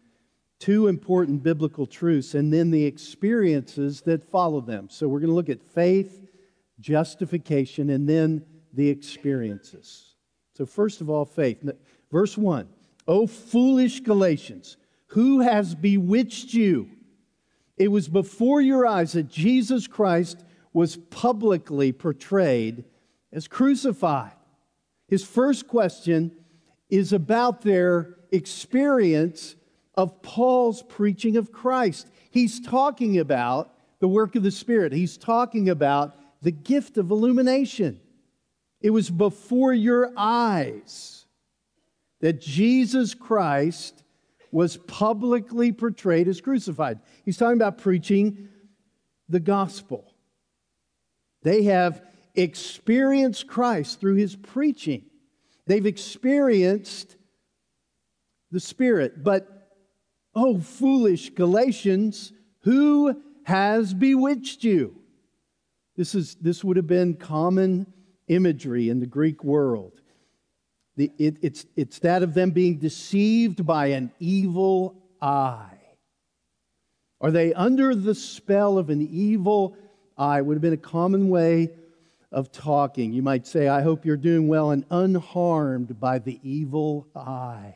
two 0.60 0.88
important 0.88 1.44
biblical 1.44 1.86
truths 1.86 2.34
and 2.36 2.52
then 2.52 2.72
the 2.72 2.86
experiences 2.86 4.02
that 4.02 4.30
follow 4.30 4.60
them. 4.60 4.90
So 4.90 5.08
we're 5.08 5.20
going 5.20 5.30
to 5.30 5.36
look 5.36 5.50
at 5.50 5.62
faith, 5.62 6.28
justification, 6.80 7.90
and 7.90 8.08
then 8.08 8.44
the 8.74 8.90
experiences. 8.90 10.16
So, 10.54 10.66
first 10.66 11.02
of 11.02 11.10
all, 11.10 11.26
faith. 11.26 11.64
Verse 12.12 12.38
1 12.38 12.68
O 13.08 13.28
foolish 13.28 14.02
Galatians, 14.02 14.78
who 15.08 15.42
has 15.42 15.76
bewitched 15.76 16.54
you? 16.54 16.90
It 17.78 17.90
was 17.90 18.08
before 18.10 18.60
your 18.60 18.88
eyes 18.88 19.14
that 19.14 19.30
Jesus 19.30 19.88
Christ 19.88 20.44
was 20.74 20.98
publicly 20.98 21.92
portrayed 21.92 22.84
as 23.32 23.48
crucified. 23.48 24.34
His 25.08 25.24
first 25.24 25.68
question 25.68 26.32
is 26.90 27.14
about 27.14 27.62
their 27.62 28.16
experience 28.32 29.56
of 29.96 30.22
Paul's 30.22 30.84
preaching 30.84 31.38
of 31.38 31.52
Christ. 31.52 32.10
He's 32.30 32.60
talking 32.60 33.20
about 33.20 33.74
the 34.00 34.08
work 34.08 34.36
of 34.36 34.44
the 34.44 34.52
Spirit, 34.52 34.94
he's 34.94 35.18
talking 35.18 35.70
about 35.70 36.16
the 36.42 36.52
gift 36.52 36.98
of 36.98 37.10
illumination. 37.10 38.00
It 38.80 38.92
was 38.92 39.10
before 39.10 39.74
your 39.74 40.14
eyes 40.16 41.26
that 42.22 42.40
Jesus 42.40 43.16
Christ 43.16 44.04
was 44.52 44.78
publicly 44.78 45.72
portrayed 45.72 46.28
as 46.28 46.42
crucified. 46.42 47.00
He's 47.26 47.38
talking 47.38 47.58
about 47.58 47.80
preaching 47.80 48.50
the 49.28 49.40
gospel. 49.40 50.14
They 51.42 51.64
have 51.64 52.02
experienced 52.38 53.48
Christ 53.48 54.00
through 54.00 54.16
his 54.16 54.36
preaching. 54.36 55.04
They've 55.66 55.86
experienced 55.86 57.18
the 58.52 58.60
Spirit. 58.60 59.24
But, 59.24 59.70
oh, 60.34 60.60
foolish 60.60 61.32
Galatians, 61.32 62.32
who 62.62 63.22
has 63.44 63.94
bewitched 63.94 64.64
you? 64.64 64.96
This, 65.96 66.16
is, 66.16 66.36
this 66.36 66.64
would 66.64 66.78
have 66.78 66.88
been 66.88 67.16
common 67.16 67.92
imagery 68.28 68.90
in 68.90 69.00
the 69.00 69.06
Greek 69.08 69.44
world. 69.44 69.94
The, 70.96 71.12
it, 71.18 71.38
it's, 71.42 71.66
it's 71.76 72.00
that 72.00 72.24
of 72.24 72.34
them 72.34 72.52
being 72.52 72.78
deceived 72.78 73.66
by 73.66 73.88
an 73.88 74.12
evil 74.20 74.96
eye. 75.22 75.78
Are 77.20 77.32
they 77.32 77.54
under 77.54 77.96
the 77.96 78.16
spell 78.16 78.78
of 78.78 78.90
an 78.90 79.02
evil 79.02 79.76
eye? 80.18 80.42
Would 80.42 80.56
have 80.56 80.62
been 80.62 80.74
a 80.74 80.78
common 80.78 81.30
way 81.30 81.72
of 82.32 82.52
talking. 82.52 83.14
You 83.14 83.22
might 83.22 83.48
say, 83.48 83.68
I 83.68 83.82
hope 83.82 84.06
you're 84.06 84.18
doing 84.18 84.48
well 84.48 84.72
and 84.72 84.86
unharmed 84.90 86.00
by 86.00 86.20
the 86.20 86.40
evil 86.44 87.08
eye. 87.16 87.76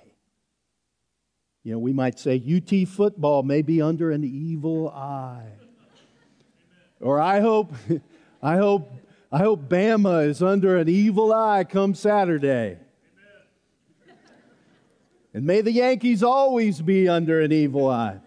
You 1.63 1.74
know, 1.74 1.79
we 1.79 1.93
might 1.93 2.20
say 2.20 2.41
UT 2.41 2.88
football 2.88 3.43
may 3.43 3.62
be 3.62 3.81
under 3.81 4.12
an 4.12 4.24
evil 4.24 4.89
eye. 4.89 5.51
Or 7.00 7.20
I 7.20 7.39
hope, 7.39 7.74
I 8.43 8.58
hope, 8.58 8.91
I 9.31 9.39
hope 9.39 9.70
Bama 9.70 10.27
is 10.27 10.41
under 10.41 10.77
an 10.77 10.89
evil 10.89 11.34
eye 11.34 11.63
come 11.63 11.93
Saturday. 11.93 12.77
And 15.34 15.46
may 15.46 15.62
the 15.62 15.72
Yankees 15.72 16.24
always 16.24 16.81
be 16.81 17.08
under 17.08 17.41
an 17.41 17.51
evil 17.51 17.88
eye. 17.88 18.20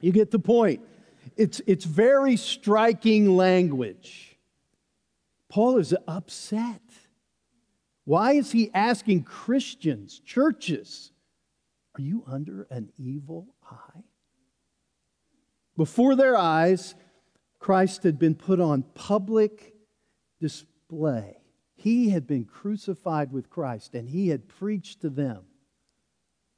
You 0.00 0.12
get 0.12 0.30
the 0.30 0.38
point. 0.38 0.80
It's, 1.36 1.60
it's 1.66 1.84
very 1.84 2.36
striking 2.36 3.34
language. 3.36 4.29
Paul 5.50 5.78
is 5.78 5.94
upset. 6.08 6.80
Why 8.04 8.32
is 8.32 8.52
he 8.52 8.70
asking 8.72 9.24
Christians, 9.24 10.20
churches, 10.24 11.12
are 11.98 12.00
you 12.00 12.24
under 12.26 12.66
an 12.70 12.90
evil 12.96 13.48
eye? 13.70 14.04
Before 15.76 16.14
their 16.14 16.36
eyes, 16.36 16.94
Christ 17.58 18.04
had 18.04 18.18
been 18.18 18.34
put 18.34 18.60
on 18.60 18.84
public 18.94 19.74
display. 20.40 21.36
He 21.74 22.10
had 22.10 22.26
been 22.26 22.44
crucified 22.44 23.32
with 23.32 23.50
Christ, 23.50 23.94
and 23.94 24.08
he 24.08 24.28
had 24.28 24.48
preached 24.48 25.02
to 25.02 25.10
them 25.10 25.44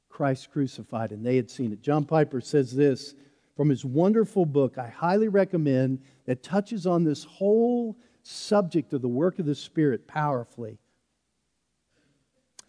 Christ 0.09 0.51
crucified, 0.51 1.11
and 1.11 1.25
they 1.25 1.35
had 1.35 1.49
seen 1.49 1.73
it. 1.73 1.81
John 1.81 2.05
Piper 2.05 2.41
says 2.41 2.75
this 2.75 3.15
from 3.57 3.69
his 3.69 3.83
wonderful 3.83 4.45
book, 4.45 4.77
I 4.77 4.87
highly 4.87 5.27
recommend, 5.27 6.01
that 6.25 6.43
touches 6.43 6.85
on 6.85 7.03
this 7.03 7.23
whole 7.23 7.97
subject 8.23 8.93
of 8.93 9.01
the 9.01 9.07
work 9.07 9.39
of 9.39 9.45
the 9.45 9.55
Spirit 9.55 10.07
powerfully. 10.07 10.79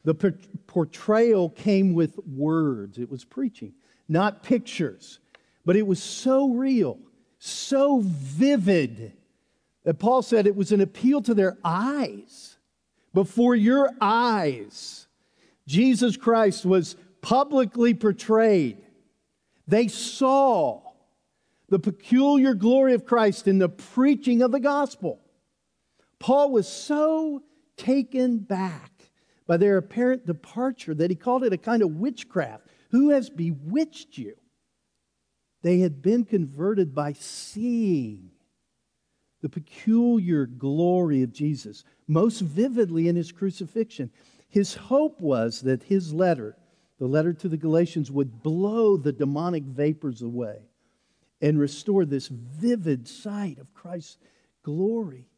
The 0.04 0.14
portrayal 0.66 1.48
came 1.48 1.94
with 1.94 2.18
words, 2.26 2.98
it 2.98 3.10
was 3.10 3.24
preaching, 3.24 3.72
not 4.08 4.42
pictures. 4.42 5.18
But 5.64 5.76
it 5.76 5.86
was 5.86 6.02
so 6.02 6.50
real, 6.50 6.98
so 7.38 8.00
vivid, 8.02 9.14
that 9.84 9.98
Paul 9.98 10.20
said 10.20 10.46
it 10.46 10.56
was 10.56 10.72
an 10.72 10.82
appeal 10.82 11.22
to 11.22 11.32
their 11.32 11.56
eyes. 11.64 12.58
Before 13.14 13.54
your 13.54 13.90
eyes, 14.00 15.06
Jesus 15.66 16.18
Christ 16.18 16.66
was 16.66 16.96
publicly 17.22 17.94
portrayed. 17.94 18.78
They 19.66 19.88
saw 19.88 20.82
the 21.70 21.78
peculiar 21.78 22.52
glory 22.52 22.92
of 22.92 23.06
Christ 23.06 23.48
in 23.48 23.58
the 23.58 23.70
preaching 23.70 24.42
of 24.42 24.52
the 24.52 24.60
gospel. 24.60 25.20
Paul 26.18 26.52
was 26.52 26.68
so 26.68 27.42
taken 27.76 28.38
back 28.38 28.90
by 29.46 29.56
their 29.56 29.76
apparent 29.76 30.26
departure 30.26 30.94
that 30.94 31.10
he 31.10 31.16
called 31.16 31.44
it 31.44 31.52
a 31.52 31.58
kind 31.58 31.82
of 31.82 31.96
witchcraft. 31.96 32.66
Who 32.90 33.10
has 33.10 33.28
bewitched 33.28 34.16
you? 34.16 34.36
They 35.62 35.78
had 35.78 36.02
been 36.02 36.24
converted 36.24 36.94
by 36.94 37.14
seeing 37.14 38.30
the 39.40 39.48
peculiar 39.48 40.46
glory 40.46 41.22
of 41.22 41.32
Jesus, 41.32 41.84
most 42.06 42.40
vividly 42.40 43.08
in 43.08 43.16
his 43.16 43.32
crucifixion. 43.32 44.10
His 44.48 44.74
hope 44.74 45.20
was 45.20 45.62
that 45.62 45.82
his 45.82 46.14
letter, 46.14 46.56
the 46.98 47.06
letter 47.06 47.32
to 47.34 47.48
the 47.48 47.56
Galatians, 47.56 48.10
would 48.10 48.42
blow 48.42 48.96
the 48.96 49.12
demonic 49.12 49.64
vapors 49.64 50.22
away 50.22 50.68
and 51.42 51.58
restore 51.58 52.04
this 52.04 52.28
vivid 52.28 53.06
sight 53.06 53.58
of 53.58 53.74
Christ's 53.74 54.16
glory. 54.62 55.28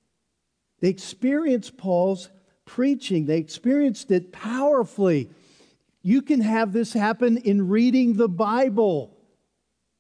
They 0.80 0.88
experienced 0.88 1.76
Paul's 1.76 2.28
preaching, 2.64 3.26
they 3.26 3.38
experienced 3.38 4.10
it 4.10 4.32
powerfully. 4.32 5.30
You 6.02 6.22
can 6.22 6.40
have 6.40 6.72
this 6.72 6.92
happen 6.92 7.36
in 7.38 7.68
reading 7.68 8.14
the 8.14 8.28
Bible. 8.28 9.16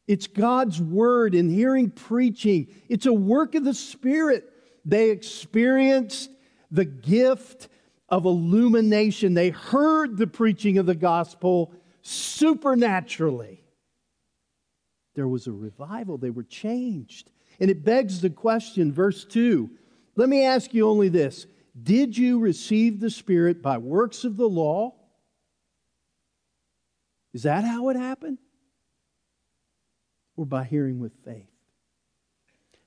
It's 0.06 0.28
God's 0.28 0.80
word 0.80 1.34
in 1.34 1.48
hearing 1.48 1.90
preaching. 1.90 2.68
It's 2.88 3.06
a 3.06 3.12
work 3.12 3.56
of 3.56 3.64
the 3.64 3.74
Spirit. 3.74 4.52
They 4.84 5.10
experienced 5.10 6.30
the 6.70 6.84
gift 6.84 7.68
of 8.08 8.24
illumination. 8.24 9.34
They 9.34 9.50
heard 9.50 10.16
the 10.16 10.28
preaching 10.28 10.78
of 10.78 10.86
the 10.86 10.94
gospel 10.94 11.72
supernaturally. 12.02 13.64
There 15.16 15.26
was 15.26 15.46
a 15.46 15.52
revival, 15.52 16.18
they 16.18 16.30
were 16.30 16.44
changed. 16.44 17.30
And 17.58 17.70
it 17.70 17.84
begs 17.84 18.20
the 18.20 18.30
question, 18.30 18.92
verse 18.92 19.24
2. 19.24 19.70
Let 20.16 20.28
me 20.28 20.44
ask 20.44 20.72
you 20.74 20.88
only 20.88 21.08
this 21.08 21.46
did 21.80 22.16
you 22.16 22.38
receive 22.38 23.00
the 23.00 23.10
Spirit 23.10 23.62
by 23.62 23.78
works 23.78 24.24
of 24.24 24.36
the 24.36 24.48
law? 24.48 24.94
Is 27.32 27.42
that 27.42 27.64
how 27.64 27.90
it 27.90 27.96
happened? 27.96 28.38
Or 30.36 30.46
by 30.46 30.64
hearing 30.64 30.98
with 30.98 31.12
faith? 31.24 31.50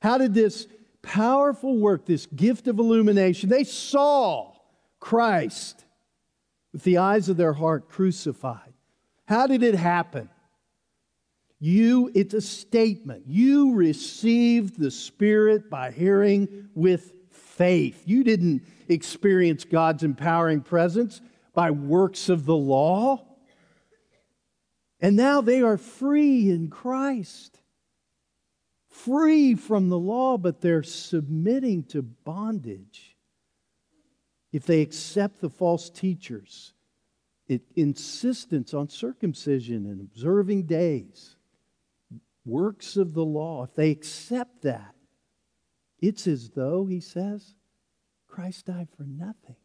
How 0.01 0.17
did 0.17 0.33
this 0.33 0.67
powerful 1.01 1.77
work, 1.77 2.05
this 2.05 2.25
gift 2.25 2.67
of 2.67 2.79
illumination, 2.79 3.49
they 3.49 3.63
saw 3.63 4.53
Christ 4.99 5.85
with 6.73 6.83
the 6.83 6.97
eyes 6.97 7.29
of 7.29 7.37
their 7.37 7.53
heart 7.53 7.89
crucified. 7.89 8.73
How 9.25 9.47
did 9.47 9.63
it 9.63 9.75
happen? 9.75 10.29
You, 11.59 12.11
it's 12.15 12.33
a 12.33 12.41
statement. 12.41 13.23
You 13.27 13.73
received 13.73 14.79
the 14.79 14.91
Spirit 14.91 15.69
by 15.69 15.91
hearing 15.91 16.69
with 16.73 17.13
faith. 17.60 18.04
You 18.06 18.24
didn't 18.24 18.63
experience 18.88 19.65
God's 19.65 20.04
empowering 20.04 20.62
presence 20.62 21.19
by 21.54 21.72
works 21.72 22.30
of 22.30 22.45
the 22.45 22.56
law. 22.56 23.26
And 25.02 25.17
now 25.17 25.41
they 25.41 25.62
are 25.62 25.78
free 25.78 26.50
in 26.50 26.69
Christ, 26.69 27.60
free 28.88 29.56
from 29.56 29.89
the 29.89 30.00
law, 30.00 30.38
but 30.38 30.62
they're 30.62 30.84
submitting 30.84 31.84
to 31.88 32.02
bondage. 32.02 33.17
If 34.54 34.65
they 34.65 34.82
accept 34.82 35.41
the 35.41 35.50
false 35.50 35.89
teachers, 35.89 36.72
it, 37.50 37.63
insistence 37.76 38.74
on 38.74 38.88
circumcision 38.88 39.86
and 39.86 40.00
observing 40.00 40.63
days, 40.63 41.36
works 42.45 42.95
of 42.95 43.13
the 43.13 43.26
law, 43.26 43.65
if 43.65 43.76
they 43.76 43.91
accept 43.91 44.62
that, 44.62 44.95
it's 46.01 46.27
as 46.27 46.49
though, 46.49 46.85
he 46.85 46.99
says, 46.99 47.55
Christ 48.27 48.67
died 48.67 48.88
for 48.95 49.03
nothing. 49.03 49.55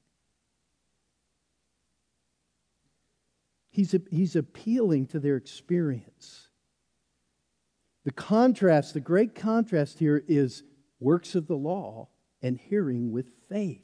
He's, 3.71 3.95
he's 4.11 4.37
appealing 4.37 5.07
to 5.09 5.19
their 5.19 5.37
experience. 5.37 6.49
The 8.05 8.13
contrast, 8.13 8.95
the 8.95 9.01
great 9.01 9.35
contrast 9.35 9.99
here 9.99 10.23
is 10.29 10.63
works 11.01 11.35
of 11.35 11.47
the 11.47 11.57
law 11.57 12.09
and 12.43 12.59
hearing 12.59 13.11
with 13.11 13.27
faith. 13.49 13.81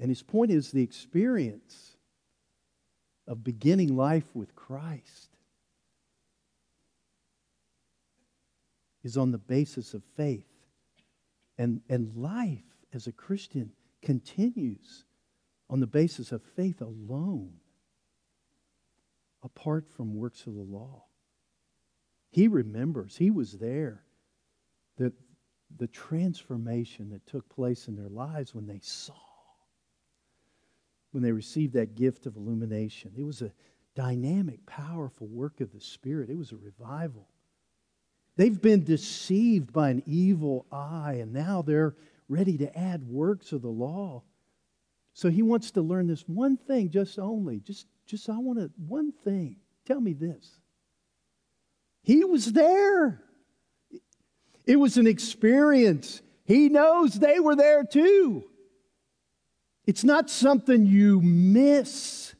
And 0.00 0.08
his 0.08 0.22
point 0.22 0.50
is 0.50 0.70
the 0.70 0.82
experience 0.82 1.96
of 3.26 3.44
beginning 3.44 3.96
life 3.96 4.34
with 4.34 4.54
Christ 4.54 5.27
is 9.08 9.16
on 9.16 9.32
the 9.32 9.38
basis 9.38 9.94
of 9.94 10.02
faith. 10.16 10.44
And, 11.56 11.80
and 11.88 12.14
life 12.14 12.62
as 12.92 13.06
a 13.06 13.12
Christian 13.12 13.72
continues 14.02 15.06
on 15.70 15.80
the 15.80 15.86
basis 15.86 16.30
of 16.30 16.42
faith 16.42 16.82
alone, 16.82 17.54
apart 19.42 19.88
from 19.88 20.14
works 20.14 20.46
of 20.46 20.54
the 20.54 20.62
law. 20.62 21.04
He 22.30 22.48
remembers, 22.48 23.16
he 23.16 23.30
was 23.30 23.52
there, 23.52 24.04
that 24.98 25.14
the 25.78 25.86
transformation 25.86 27.08
that 27.10 27.26
took 27.26 27.48
place 27.48 27.88
in 27.88 27.96
their 27.96 28.10
lives 28.10 28.54
when 28.54 28.66
they 28.66 28.80
saw, 28.82 29.14
when 31.12 31.22
they 31.22 31.32
received 31.32 31.72
that 31.72 31.94
gift 31.94 32.26
of 32.26 32.36
illumination. 32.36 33.12
It 33.16 33.24
was 33.24 33.40
a 33.40 33.52
dynamic, 33.94 34.66
powerful 34.66 35.28
work 35.28 35.62
of 35.62 35.72
the 35.72 35.80
Spirit, 35.80 36.28
it 36.28 36.36
was 36.36 36.52
a 36.52 36.56
revival. 36.56 37.28
They've 38.38 38.62
been 38.62 38.84
deceived 38.84 39.72
by 39.72 39.90
an 39.90 40.04
evil 40.06 40.64
eye, 40.70 41.18
and 41.20 41.32
now 41.32 41.60
they're 41.60 41.96
ready 42.28 42.56
to 42.58 42.78
add 42.78 43.02
works 43.02 43.50
of 43.50 43.62
the 43.62 43.68
law. 43.68 44.22
So 45.12 45.28
he 45.28 45.42
wants 45.42 45.72
to 45.72 45.82
learn 45.82 46.06
this 46.06 46.22
one 46.28 46.56
thing, 46.56 46.90
just 46.90 47.18
only. 47.18 47.58
Just, 47.58 47.88
just 48.06 48.28
I 48.28 48.38
want 48.38 48.60
to, 48.60 48.70
one 48.76 49.10
thing. 49.24 49.56
Tell 49.86 50.00
me 50.00 50.12
this. 50.12 50.60
He 52.04 52.24
was 52.24 52.52
there. 52.52 53.20
It 54.64 54.76
was 54.76 54.98
an 54.98 55.08
experience. 55.08 56.22
He 56.44 56.68
knows 56.68 57.14
they 57.14 57.40
were 57.40 57.56
there 57.56 57.82
too. 57.82 58.44
It's 59.84 60.04
not 60.04 60.30
something 60.30 60.86
you 60.86 61.20
miss. 61.22 62.36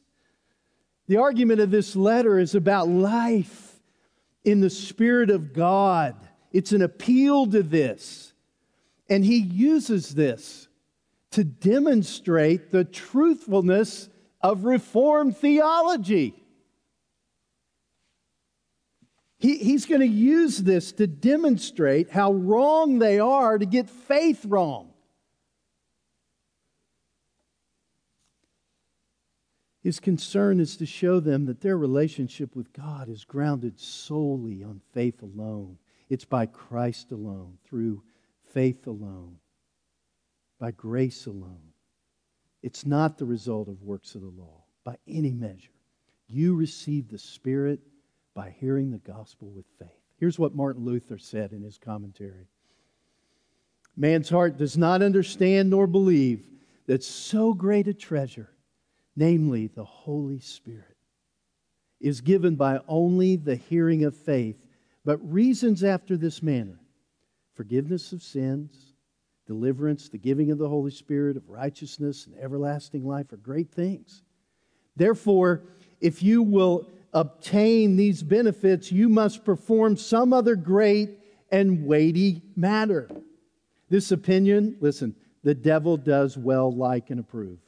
The 1.07 1.17
argument 1.17 1.59
of 1.59 1.71
this 1.71 1.93
letter 1.97 2.39
is 2.39 2.55
about 2.55 2.87
life 2.87 3.68
in 4.49 4.61
the 4.61 4.69
Spirit 4.69 5.29
of 5.29 5.53
God. 5.53 6.15
It's 6.51 6.71
an 6.71 6.81
appeal 6.81 7.45
to 7.47 7.63
this. 7.63 8.33
And 9.09 9.23
he 9.23 9.37
uses 9.37 10.15
this 10.15 10.67
to 11.31 11.43
demonstrate 11.43 12.71
the 12.71 12.83
truthfulness 12.83 14.09
of 14.41 14.63
Reformed 14.63 15.37
theology. 15.37 16.33
He, 19.37 19.57
he's 19.57 19.85
going 19.85 20.01
to 20.01 20.07
use 20.07 20.57
this 20.57 20.91
to 20.93 21.07
demonstrate 21.07 22.09
how 22.09 22.33
wrong 22.33 22.99
they 22.99 23.19
are 23.19 23.57
to 23.57 23.65
get 23.65 23.89
faith 23.89 24.45
wrong. 24.45 24.91
His 29.89 29.99
concern 29.99 30.59
is 30.59 30.77
to 30.77 30.85
show 30.85 31.19
them 31.19 31.47
that 31.47 31.61
their 31.61 31.75
relationship 31.75 32.55
with 32.55 32.71
God 32.73 33.09
is 33.09 33.25
grounded 33.25 33.79
solely 33.79 34.61
on 34.61 34.81
faith 34.93 35.23
alone. 35.23 35.79
It's 36.09 36.25
by 36.25 36.45
Christ 36.45 37.11
alone, 37.11 37.57
through 37.65 38.03
faith 38.53 38.85
alone, 38.85 39.37
by 40.59 40.69
grace 40.69 41.25
alone. 41.25 41.73
It's 42.61 42.85
not 42.85 43.17
the 43.17 43.25
result 43.25 43.67
of 43.67 43.81
works 43.81 44.13
of 44.13 44.21
the 44.21 44.27
law 44.27 44.63
by 44.83 44.95
any 45.07 45.33
measure. 45.33 45.73
You 46.27 46.53
receive 46.53 47.09
the 47.09 47.17
Spirit 47.17 47.79
by 48.35 48.51
hearing 48.59 48.91
the 48.91 48.99
gospel 48.99 49.49
with 49.49 49.65
faith. 49.79 50.03
Here's 50.19 50.37
what 50.37 50.53
Martin 50.53 50.85
Luther 50.85 51.17
said 51.17 51.51
in 51.51 51.63
his 51.63 51.79
commentary 51.79 52.45
Man's 53.97 54.29
heart 54.29 54.55
does 54.55 54.77
not 54.77 55.01
understand 55.01 55.71
nor 55.71 55.87
believe 55.87 56.47
that 56.85 57.03
so 57.03 57.55
great 57.55 57.87
a 57.87 57.93
treasure 57.95 58.51
namely 59.19 59.67
the 59.67 59.83
Holy 59.83 60.39
Spirit, 60.39 60.95
is 61.99 62.21
given 62.21 62.55
by 62.55 62.79
only 62.87 63.35
the 63.35 63.57
hearing 63.57 64.05
of 64.05 64.15
faith, 64.15 64.65
but 65.03 65.17
reasons 65.29 65.83
after 65.83 66.15
this 66.15 66.41
manner 66.41 66.79
forgiveness 67.53 68.13
of 68.13 68.23
sins, 68.23 68.93
deliverance, 69.45 70.07
the 70.07 70.17
giving 70.17 70.49
of 70.49 70.57
the 70.57 70.69
Holy 70.69 70.91
Spirit, 70.91 71.35
of 71.35 71.49
righteousness, 71.49 72.25
and 72.25 72.35
everlasting 72.39 73.05
life 73.05 73.33
are 73.33 73.37
great 73.37 73.69
things. 73.69 74.23
Therefore, 74.95 75.63
if 75.99 76.23
you 76.23 76.41
will 76.41 76.87
obtain 77.11 77.97
these 77.97 78.23
benefits, 78.23 78.93
you 78.93 79.09
must 79.09 79.43
perform 79.43 79.97
some 79.97 80.31
other 80.31 80.55
great 80.55 81.19
and 81.51 81.85
weighty 81.85 82.41
matter. 82.55 83.09
This 83.89 84.13
opinion, 84.13 84.77
listen, 84.79 85.13
the 85.43 85.55
devil 85.55 85.97
does 85.97 86.37
well 86.37 86.71
like 86.71 87.09
and 87.09 87.19
approve 87.19 87.59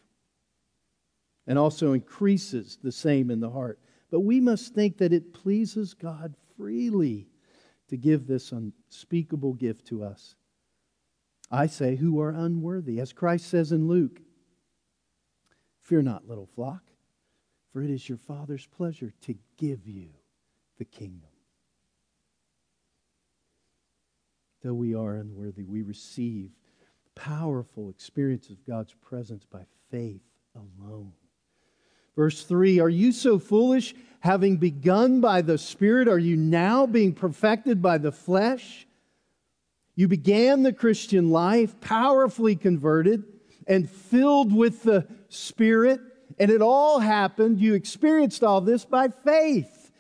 and 1.52 1.60
also 1.60 1.92
increases 1.92 2.78
the 2.82 2.94
same 2.94 3.30
in 3.30 3.42
the 3.42 3.50
heart. 3.50 3.78
But 4.10 4.22
we 4.22 4.40
must 4.40 4.74
think 4.74 4.98
that 5.00 5.12
it 5.12 5.34
pleases 5.34 5.94
God 5.94 6.34
freely 6.56 7.28
to 7.90 7.98
give 7.98 8.26
this 8.26 8.54
unspeakable 8.54 9.56
gift 9.56 9.86
to 9.88 10.02
us. 10.02 10.36
I 11.52 11.68
say, 11.68 11.98
who 11.98 12.22
are 12.22 12.30
unworthy. 12.30 13.02
As 13.02 13.12
Christ 13.12 13.50
says 13.50 13.74
in 13.74 13.90
Luke, 13.90 14.22
Fear 15.82 16.04
not, 16.04 16.26
little 16.26 16.48
flock, 16.56 16.84
for 17.74 17.84
it 17.84 17.90
is 17.90 18.08
your 18.08 18.18
Father's 18.18 18.68
pleasure 18.68 19.12
to 19.24 19.36
give 19.58 19.86
you 19.86 20.08
the 20.78 20.86
kingdom. 20.86 21.32
Though 24.64 24.74
we 24.74 24.96
are 24.96 25.16
unworthy, 25.16 25.66
we 25.66 25.82
receive 25.82 26.52
powerful 27.14 27.90
experience 27.90 28.50
of 28.50 28.66
God's 28.66 28.94
presence 28.94 29.44
by 29.44 29.66
faith 29.90 30.22
alone. 30.56 31.12
Verse 32.16 32.44
3 32.44 32.80
Are 32.80 32.90
you 32.90 33.12
so 33.12 33.40
foolish? 33.40 33.96
Having 34.22 34.58
begun 34.58 35.20
by 35.20 35.42
the 35.42 35.58
Spirit, 35.58 36.08
are 36.08 36.20
you 36.20 36.38
now 36.38 36.86
being 36.86 37.12
perfected 37.12 37.82
by 37.82 37.98
the 37.98 38.12
flesh? 38.12 38.86
You 39.96 40.08
began 40.08 40.62
the 40.62 40.74
Christian 40.74 41.32
life 41.32 41.80
powerfully 41.82 42.56
converted 42.56 43.24
and 43.66 43.90
filled 43.90 44.54
with 44.54 44.84
the 44.84 45.08
Spirit, 45.30 46.00
and 46.38 46.52
it 46.52 46.62
all 46.62 47.00
happened. 47.00 47.60
You 47.60 47.74
experienced 47.74 48.44
all 48.44 48.62
this 48.62 48.86
by 48.86 49.08
faith, 49.08 49.92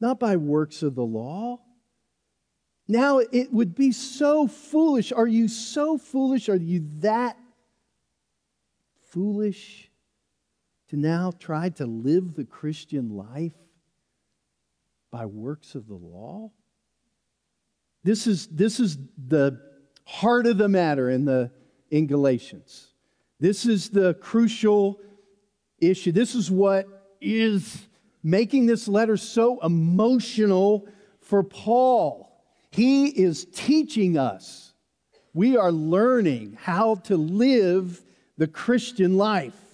not 0.00 0.18
by 0.18 0.36
works 0.36 0.82
of 0.82 0.96
the 0.96 1.04
law. 1.04 1.60
Now 2.88 3.18
it 3.18 3.52
would 3.52 3.74
be 3.74 3.92
so 3.92 4.48
foolish. 4.48 5.12
Are 5.12 5.26
you 5.26 5.46
so 5.46 5.98
foolish? 5.98 6.48
Are 6.48 6.56
you 6.56 6.88
that 7.00 7.36
foolish? 9.10 9.87
To 10.88 10.96
now 10.96 11.32
try 11.38 11.68
to 11.70 11.86
live 11.86 12.34
the 12.34 12.44
Christian 12.44 13.16
life 13.16 13.52
by 15.10 15.26
works 15.26 15.74
of 15.74 15.86
the 15.86 15.94
law? 15.94 16.50
This 18.04 18.26
is, 18.26 18.46
this 18.48 18.80
is 18.80 18.98
the 19.26 19.60
heart 20.04 20.46
of 20.46 20.58
the 20.58 20.68
matter 20.68 21.10
in, 21.10 21.24
the, 21.24 21.50
in 21.90 22.06
Galatians. 22.06 22.88
This 23.40 23.66
is 23.66 23.90
the 23.90 24.14
crucial 24.14 25.00
issue. 25.78 26.12
This 26.12 26.34
is 26.34 26.50
what 26.50 26.86
is 27.20 27.86
making 28.22 28.66
this 28.66 28.88
letter 28.88 29.16
so 29.16 29.60
emotional 29.60 30.88
for 31.20 31.42
Paul. 31.42 32.42
He 32.70 33.08
is 33.08 33.46
teaching 33.52 34.16
us. 34.16 34.72
We 35.34 35.56
are 35.56 35.72
learning 35.72 36.58
how 36.60 36.96
to 36.96 37.16
live 37.16 38.02
the 38.38 38.46
Christian 38.46 39.16
life 39.16 39.67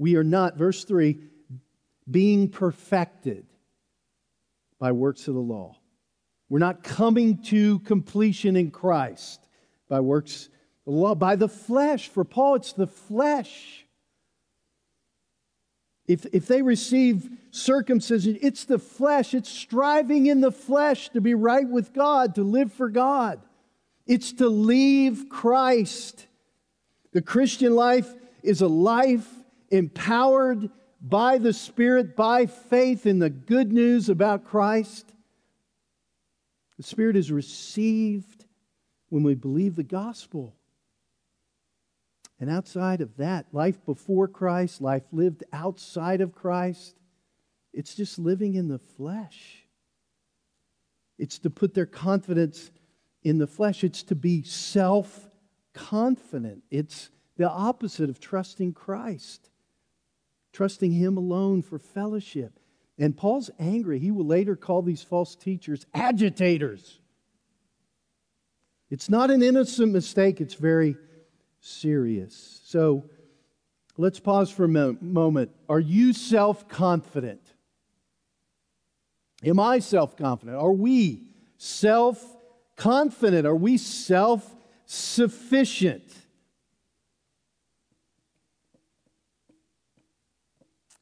we 0.00 0.16
are 0.16 0.24
not, 0.24 0.56
verse 0.56 0.84
3, 0.84 1.18
being 2.10 2.48
perfected 2.48 3.44
by 4.78 4.92
works 4.92 5.28
of 5.28 5.34
the 5.34 5.40
law. 5.40 5.76
We're 6.48 6.58
not 6.58 6.82
coming 6.82 7.42
to 7.44 7.80
completion 7.80 8.56
in 8.56 8.70
Christ 8.70 9.46
by 9.90 10.00
works 10.00 10.48
of 10.86 10.94
the 10.94 10.98
law, 10.98 11.14
by 11.14 11.36
the 11.36 11.50
flesh. 11.50 12.08
For 12.08 12.24
Paul, 12.24 12.54
it's 12.54 12.72
the 12.72 12.86
flesh. 12.86 13.84
If, 16.06 16.24
if 16.32 16.46
they 16.46 16.62
receive 16.62 17.28
circumcision, 17.50 18.38
it's 18.40 18.64
the 18.64 18.78
flesh. 18.78 19.34
It's 19.34 19.50
striving 19.50 20.28
in 20.28 20.40
the 20.40 20.50
flesh 20.50 21.10
to 21.10 21.20
be 21.20 21.34
right 21.34 21.68
with 21.68 21.92
God, 21.92 22.36
to 22.36 22.42
live 22.42 22.72
for 22.72 22.88
God. 22.88 23.42
It's 24.06 24.32
to 24.32 24.48
leave 24.48 25.26
Christ. 25.28 26.26
The 27.12 27.20
Christian 27.20 27.74
life 27.74 28.10
is 28.42 28.62
a 28.62 28.66
life 28.66 29.28
empowered 29.70 30.70
by 31.00 31.38
the 31.38 31.52
Spirit, 31.52 32.14
by 32.16 32.46
faith 32.46 33.06
in 33.06 33.18
the 33.18 33.30
good 33.30 33.72
news 33.72 34.08
about 34.08 34.44
Christ. 34.44 35.12
The 36.76 36.82
Spirit 36.82 37.16
is 37.16 37.32
received 37.32 38.44
when 39.08 39.22
we 39.22 39.34
believe 39.34 39.76
the 39.76 39.82
gospel. 39.82 40.56
And 42.38 42.50
outside 42.50 43.00
of 43.00 43.16
that, 43.18 43.46
life 43.52 43.84
before 43.84 44.28
Christ, 44.28 44.80
life 44.80 45.02
lived 45.12 45.44
outside 45.52 46.20
of 46.20 46.34
Christ, 46.34 46.96
it's 47.72 47.94
just 47.94 48.18
living 48.18 48.54
in 48.54 48.68
the 48.68 48.78
flesh. 48.78 49.64
It's 51.18 51.38
to 51.40 51.50
put 51.50 51.74
their 51.74 51.86
confidence 51.86 52.70
in 53.22 53.38
the 53.38 53.46
flesh. 53.46 53.84
It's 53.84 54.02
to 54.04 54.14
be 54.14 54.42
self 54.42 55.28
confident. 55.74 56.62
It's 56.70 57.10
the 57.36 57.48
opposite 57.48 58.10
of 58.10 58.20
trusting 58.20 58.72
Christ 58.72 59.49
trusting 60.52 60.92
Him 60.92 61.16
alone 61.16 61.62
for 61.62 61.78
fellowship. 61.78 62.58
And 62.98 63.16
Paul's 63.16 63.50
angry. 63.58 63.98
He 63.98 64.10
will 64.10 64.26
later 64.26 64.56
call 64.56 64.82
these 64.82 65.02
false 65.02 65.34
teachers 65.34 65.86
agitators. 65.94 67.00
It's 68.90 69.08
not 69.08 69.30
an 69.30 69.42
innocent 69.42 69.92
mistake, 69.92 70.40
it's 70.40 70.54
very 70.54 70.96
serious. 71.60 72.60
So 72.64 73.04
let's 73.96 74.18
pause 74.18 74.50
for 74.50 74.64
a 74.64 74.68
moment. 74.68 75.52
Are 75.68 75.80
you 75.80 76.12
self 76.12 76.68
confident? 76.68 77.40
Am 79.44 79.60
I 79.60 79.78
self 79.78 80.16
confident? 80.16 80.58
Are 80.58 80.72
we 80.72 81.22
self 81.56 82.22
confident? 82.76 83.46
Are 83.46 83.56
we 83.56 83.78
self 83.78 84.54
sufficient? 84.86 86.12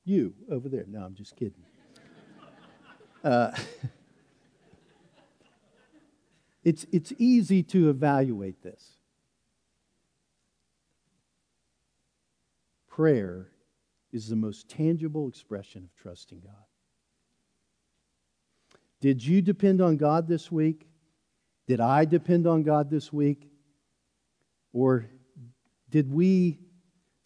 You 0.09 0.33
over 0.51 0.71
there. 0.71 0.87
No, 0.89 1.01
I'm 1.01 1.15
just 1.15 1.37
kidding. 1.37 1.63
Uh, 3.23 3.51
it's, 6.65 6.87
it's 6.91 7.13
easy 7.19 7.63
to 7.65 7.91
evaluate 7.91 8.63
this. 8.63 8.97
Prayer 12.89 13.49
is 14.11 14.29
the 14.29 14.37
most 14.37 14.71
tangible 14.71 15.29
expression 15.29 15.85
of 15.85 16.03
trusting 16.03 16.41
God. 16.41 16.55
Did 19.03 19.23
you 19.23 19.43
depend 19.43 19.83
on 19.83 19.99
God 19.99 20.27
this 20.27 20.51
week? 20.51 20.89
Did 21.67 21.81
I 21.81 22.07
depend 22.07 22.47
on 22.47 22.63
God 22.63 22.91
this 22.91 23.13
week? 23.13 23.51
Or 24.73 25.05
did 25.91 26.11
we 26.11 26.61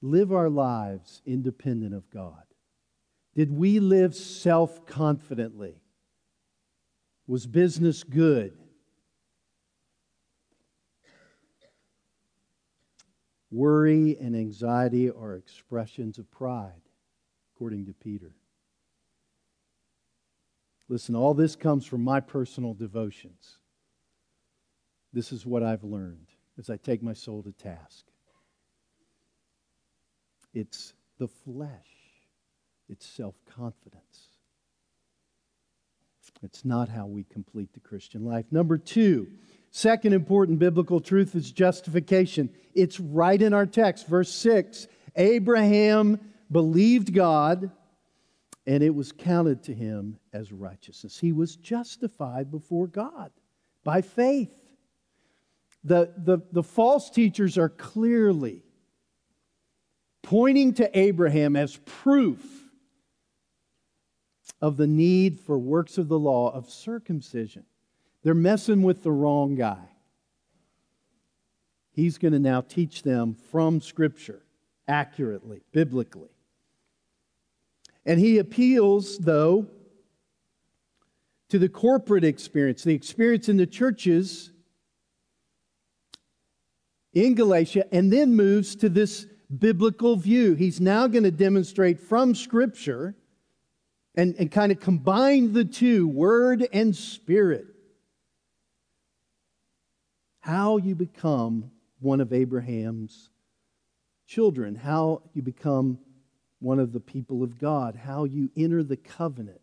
live 0.01 0.33
our 0.33 0.51
lives 0.51 1.23
independent 1.25 1.95
of 1.95 2.11
God? 2.11 2.43
Did 3.35 3.51
we 3.51 3.81
live 3.81 4.15
self 4.15 4.87
confidently? 4.87 5.77
Was 7.27 7.47
business 7.47 8.03
good? 8.03 8.57
Worry 13.51 14.17
and 14.19 14.35
anxiety 14.35 15.11
are 15.11 15.37
expressions 15.37 16.19
of 16.19 16.31
pride, 16.31 16.81
according 17.55 17.87
to 17.87 17.93
Peter. 17.93 18.35
Listen, 20.89 21.15
all 21.15 21.35
this 21.35 21.55
comes 21.55 21.87
from 21.87 22.03
my 22.03 22.21
personal 22.21 22.75
devotions. 22.75 23.59
This 25.13 25.33
is 25.33 25.45
what 25.45 25.63
I've 25.63 25.85
learned 25.85 26.29
as 26.59 26.71
I 26.71 26.77
take 26.77 27.03
my 27.03 27.13
soul 27.13 27.43
to 27.43 27.53
task. 27.53 28.07
It's 30.55 30.95
the 31.19 31.29
flesh, 31.29 31.92
it's 32.89 33.07
self 33.07 33.35
confidence. 33.47 34.33
It's 36.43 36.65
not 36.65 36.89
how 36.89 37.07
we 37.07 37.25
complete 37.25 37.73
the 37.73 37.81
Christian 37.81 38.25
life. 38.25 38.47
Number 38.51 38.77
two, 38.77 39.29
second 39.71 40.13
important 40.13 40.59
biblical 40.59 41.01
truth 41.01 41.35
is 41.37 41.53
justification. 41.53 42.51
It's 42.75 42.99
right 42.99 43.41
in 43.41 43.55
our 43.55 43.67
text, 43.67 44.09
verse 44.09 44.33
6. 44.33 44.89
Abraham 45.15 46.19
believed 46.51 47.15
God, 47.15 47.71
and 48.67 48.83
it 48.83 48.95
was 48.95 49.13
counted 49.13 49.63
to 49.65 49.75
him 49.75 50.19
as 50.33 50.53
righteousness. 50.53 51.19
He 51.19 51.33
was 51.33 51.57
justified 51.57 52.51
before 52.51 52.89
God 52.89 53.31
by 53.85 54.03
faith. 54.03 54.53
The, 55.85 56.13
the, 56.17 56.39
the 56.51 56.63
false 56.63 57.11
teachers 57.11 57.57
are 57.57 57.69
clearly 57.69 58.63
pointing 60.23 60.75
to 60.75 60.99
Abraham 60.99 61.57
as 61.57 61.77
proof 61.85 62.62
of 64.63 64.77
the 64.77 64.87
need 64.87 65.41
for 65.41 65.59
works 65.59 65.99
of 65.99 66.07
the 66.09 66.19
law 66.19 66.55
of 66.55 66.71
circumcision. 66.71 67.65
They're 68.23 68.33
messing 68.33 68.83
with 68.83 69.03
the 69.03 69.11
wrong 69.11 69.57
guy. 69.57 69.89
He's 71.91 72.17
going 72.17 72.33
to 72.33 72.39
now 72.39 72.61
teach 72.61 73.03
them 73.03 73.35
from 73.35 73.81
Scripture 73.81 74.41
accurately, 74.87 75.63
biblically. 75.73 76.31
And 78.07 78.21
he 78.21 78.39
appeals, 78.39 79.19
though, 79.19 79.67
to 81.49 81.59
the 81.59 81.69
corporate 81.69 82.25
experience, 82.25 82.85
the 82.85 82.95
experience 82.95 83.49
in 83.49 83.57
the 83.57 83.67
churches 83.67 84.53
in 87.13 87.35
Galatia, 87.35 87.85
and 87.93 88.13
then 88.13 88.35
moves 88.35 88.75
to 88.77 88.89
this 88.89 89.27
biblical 89.59 90.17
view. 90.17 90.55
He's 90.55 90.81
now 90.81 91.09
going 91.09 91.25
to 91.25 91.31
demonstrate 91.31 92.01
from 92.01 92.35
Scripture 92.35 93.17
and, 94.15 94.35
and 94.39 94.51
kind 94.51 94.73
of 94.73 94.81
combine 94.81 95.53
the 95.53 95.65
two, 95.65 96.07
word 96.07 96.67
and 96.73 96.95
spirit, 96.95 97.67
how 100.41 100.77
you 100.77 100.95
become 100.95 101.71
one 102.01 102.21
of 102.21 102.33
Abraham's 102.33 103.31
children, 104.27 104.75
how 104.75 105.23
you 105.35 105.43
become 105.43 105.99
one 106.59 106.79
of 106.79 106.93
the 106.93 107.01
people 107.01 107.43
of 107.43 107.59
God, 107.59 107.97
how 107.97 108.25
you 108.25 108.51
enter 108.57 108.83
the 108.83 108.97
covenant. 108.97 109.61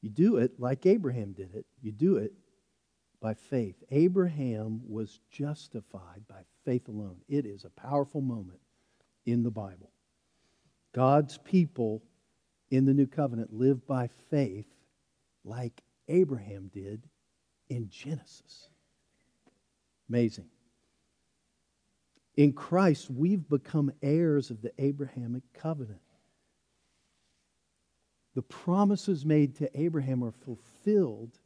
You 0.00 0.10
do 0.10 0.36
it 0.36 0.60
like 0.60 0.86
Abraham 0.86 1.32
did 1.32 1.54
it. 1.54 1.66
You 1.80 1.92
do 1.92 2.16
it 2.16 2.32
by 3.20 3.34
faith. 3.34 3.76
Abraham 3.90 4.82
was 4.88 5.20
justified 5.30 6.22
by 6.28 6.42
faith 6.64 6.88
alone. 6.88 7.16
It 7.28 7.46
is 7.46 7.64
a 7.64 7.70
powerful 7.70 8.20
moment 8.20 8.60
in 9.26 9.42
the 9.42 9.50
Bible. 9.50 9.90
God's 10.98 11.38
people 11.38 12.02
in 12.72 12.84
the 12.84 12.92
new 12.92 13.06
covenant 13.06 13.52
live 13.52 13.86
by 13.86 14.08
faith 14.32 14.66
like 15.44 15.80
Abraham 16.08 16.72
did 16.74 17.04
in 17.68 17.88
Genesis. 17.88 18.68
Amazing. 20.08 20.48
In 22.36 22.52
Christ, 22.52 23.12
we've 23.12 23.48
become 23.48 23.92
heirs 24.02 24.50
of 24.50 24.60
the 24.60 24.72
Abrahamic 24.76 25.44
covenant. 25.54 26.00
The 28.34 28.42
promises 28.42 29.24
made 29.24 29.54
to 29.58 29.80
Abraham 29.80 30.24
are 30.24 30.32
fulfilled 30.32 31.38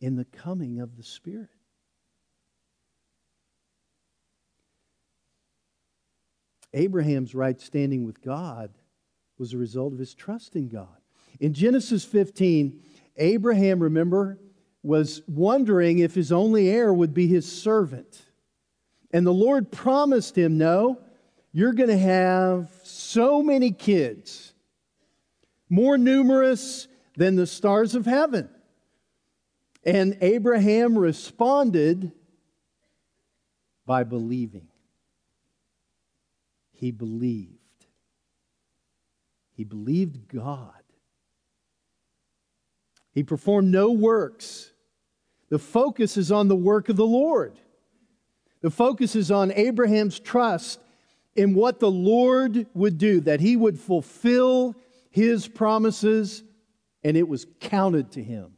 in 0.00 0.16
the 0.16 0.24
coming 0.24 0.80
of 0.80 0.96
the 0.96 1.02
Spirit. 1.02 1.50
Abraham's 6.72 7.34
right 7.34 7.60
standing 7.60 8.06
with 8.06 8.22
God 8.22 8.70
was 9.38 9.52
a 9.52 9.58
result 9.58 9.92
of 9.92 9.98
his 9.98 10.14
trust 10.14 10.56
in 10.56 10.68
God. 10.68 10.96
In 11.40 11.52
Genesis 11.52 12.04
15, 12.04 12.80
Abraham, 13.16 13.82
remember, 13.82 14.38
was 14.82 15.22
wondering 15.26 15.98
if 15.98 16.14
his 16.14 16.30
only 16.30 16.68
heir 16.68 16.92
would 16.92 17.14
be 17.14 17.26
his 17.26 17.50
servant. 17.50 18.22
And 19.10 19.26
the 19.26 19.32
Lord 19.32 19.72
promised 19.72 20.36
him, 20.36 20.58
No, 20.58 21.00
you're 21.52 21.72
going 21.72 21.88
to 21.88 21.98
have 21.98 22.68
so 22.82 23.42
many 23.42 23.70
kids, 23.70 24.52
more 25.68 25.96
numerous 25.96 26.88
than 27.16 27.36
the 27.36 27.46
stars 27.46 27.94
of 27.94 28.06
heaven. 28.06 28.48
And 29.84 30.18
Abraham 30.20 30.98
responded 30.98 32.12
by 33.86 34.04
believing. 34.04 34.68
He 36.72 36.90
believed. 36.90 37.53
He 39.54 39.64
believed 39.64 40.28
God. 40.28 40.72
He 43.12 43.22
performed 43.22 43.70
no 43.70 43.90
works. 43.90 44.72
The 45.48 45.58
focus 45.58 46.16
is 46.16 46.32
on 46.32 46.48
the 46.48 46.56
work 46.56 46.88
of 46.88 46.96
the 46.96 47.06
Lord. 47.06 47.58
The 48.60 48.70
focus 48.70 49.14
is 49.14 49.30
on 49.30 49.52
Abraham's 49.52 50.18
trust 50.18 50.80
in 51.36 51.54
what 51.54 51.80
the 51.80 51.90
Lord 51.90 52.66
would 52.74 52.98
do, 52.98 53.20
that 53.20 53.40
he 53.40 53.56
would 53.56 53.78
fulfill 53.78 54.74
his 55.10 55.46
promises, 55.46 56.42
and 57.02 57.16
it 57.16 57.28
was 57.28 57.46
counted 57.60 58.12
to 58.12 58.22
him 58.22 58.54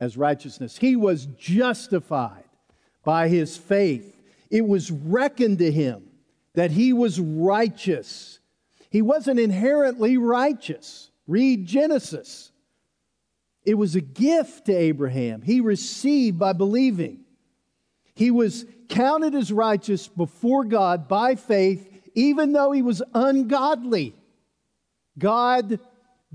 as 0.00 0.16
righteousness. 0.16 0.76
He 0.76 0.96
was 0.96 1.26
justified 1.26 2.44
by 3.04 3.28
his 3.28 3.56
faith. 3.56 4.20
It 4.50 4.66
was 4.66 4.90
reckoned 4.90 5.58
to 5.58 5.70
him 5.70 6.04
that 6.54 6.70
he 6.70 6.92
was 6.92 7.20
righteous. 7.20 8.40
He 8.94 9.02
wasn't 9.02 9.40
inherently 9.40 10.18
righteous. 10.18 11.10
Read 11.26 11.66
Genesis. 11.66 12.52
It 13.64 13.74
was 13.74 13.96
a 13.96 14.00
gift 14.00 14.66
to 14.66 14.72
Abraham. 14.72 15.42
He 15.42 15.60
received 15.60 16.38
by 16.38 16.52
believing. 16.52 17.24
He 18.14 18.30
was 18.30 18.64
counted 18.88 19.34
as 19.34 19.50
righteous 19.50 20.06
before 20.06 20.64
God 20.64 21.08
by 21.08 21.34
faith, 21.34 21.90
even 22.14 22.52
though 22.52 22.70
he 22.70 22.82
was 22.82 23.02
ungodly. 23.12 24.14
God 25.18 25.80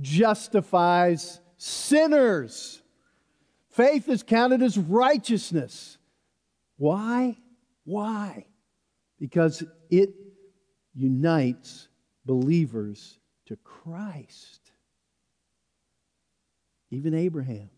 justifies 0.02 1.40
sinners. 1.56 2.82
Faith 3.70 4.10
is 4.10 4.22
counted 4.22 4.62
as 4.62 4.78
righteousness. 4.78 5.98
Why? 6.76 7.38
Why? 7.86 8.48
Because 9.18 9.64
it 9.90 10.10
unites 10.94 11.89
believers 12.30 13.18
to 13.48 13.56
Christ. 13.56 14.62
Even 16.92 17.16
Abraham. 17.16 17.72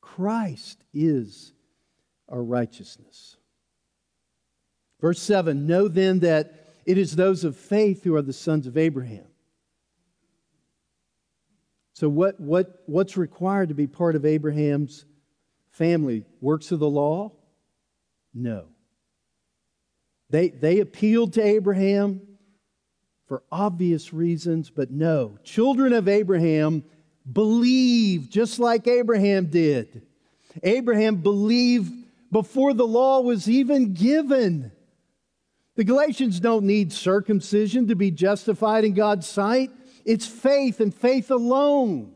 Christ 0.00 0.84
is 0.94 1.52
our 2.28 2.40
righteousness. 2.40 3.36
Verse 5.00 5.20
7 5.20 5.66
Know 5.66 5.88
then 5.88 6.20
that 6.20 6.68
it 6.86 6.96
is 6.96 7.16
those 7.16 7.42
of 7.42 7.56
faith 7.56 8.04
who 8.04 8.14
are 8.14 8.22
the 8.22 8.32
sons 8.32 8.68
of 8.68 8.78
Abraham. 8.78 9.26
So, 11.94 12.08
what, 12.08 12.38
what, 12.38 12.84
what's 12.86 13.16
required 13.16 13.70
to 13.70 13.74
be 13.74 13.88
part 13.88 14.14
of 14.14 14.24
Abraham's 14.24 15.04
family? 15.70 16.24
Works 16.40 16.70
of 16.70 16.78
the 16.78 16.88
law? 16.88 17.32
No. 18.32 18.66
They, 20.30 20.50
they 20.50 20.78
appealed 20.78 21.32
to 21.32 21.42
Abraham 21.42 22.27
for 23.28 23.42
obvious 23.52 24.12
reasons, 24.12 24.70
but 24.70 24.90
no. 24.90 25.38
Children 25.44 25.92
of 25.92 26.08
Abraham 26.08 26.82
believe 27.30 28.30
just 28.30 28.58
like 28.58 28.88
Abraham 28.88 29.46
did. 29.46 30.02
Abraham 30.62 31.16
believed 31.16 31.92
before 32.32 32.72
the 32.72 32.86
law 32.86 33.20
was 33.20 33.48
even 33.48 33.92
given. 33.92 34.72
The 35.76 35.84
Galatians 35.84 36.40
don't 36.40 36.64
need 36.64 36.92
circumcision 36.92 37.86
to 37.88 37.94
be 37.94 38.10
justified 38.10 38.84
in 38.84 38.94
God's 38.94 39.28
sight. 39.28 39.70
It's 40.06 40.26
faith 40.26 40.80
and 40.80 40.92
faith 40.92 41.30
alone 41.30 42.14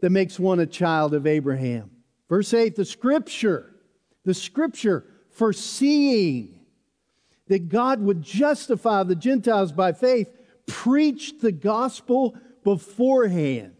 that 0.00 0.10
makes 0.10 0.38
one 0.38 0.58
a 0.58 0.66
child 0.66 1.14
of 1.14 1.26
Abraham. 1.26 1.90
Verse 2.28 2.52
8 2.52 2.74
the 2.74 2.84
scripture, 2.84 3.72
the 4.24 4.34
scripture 4.34 5.04
foreseeing 5.30 6.60
that 7.46 7.68
God 7.68 8.00
would 8.00 8.22
justify 8.22 9.02
the 9.02 9.16
Gentiles 9.16 9.72
by 9.72 9.92
faith 9.92 10.28
preached 10.70 11.40
the 11.40 11.52
gospel 11.52 12.36
beforehand 12.64 13.74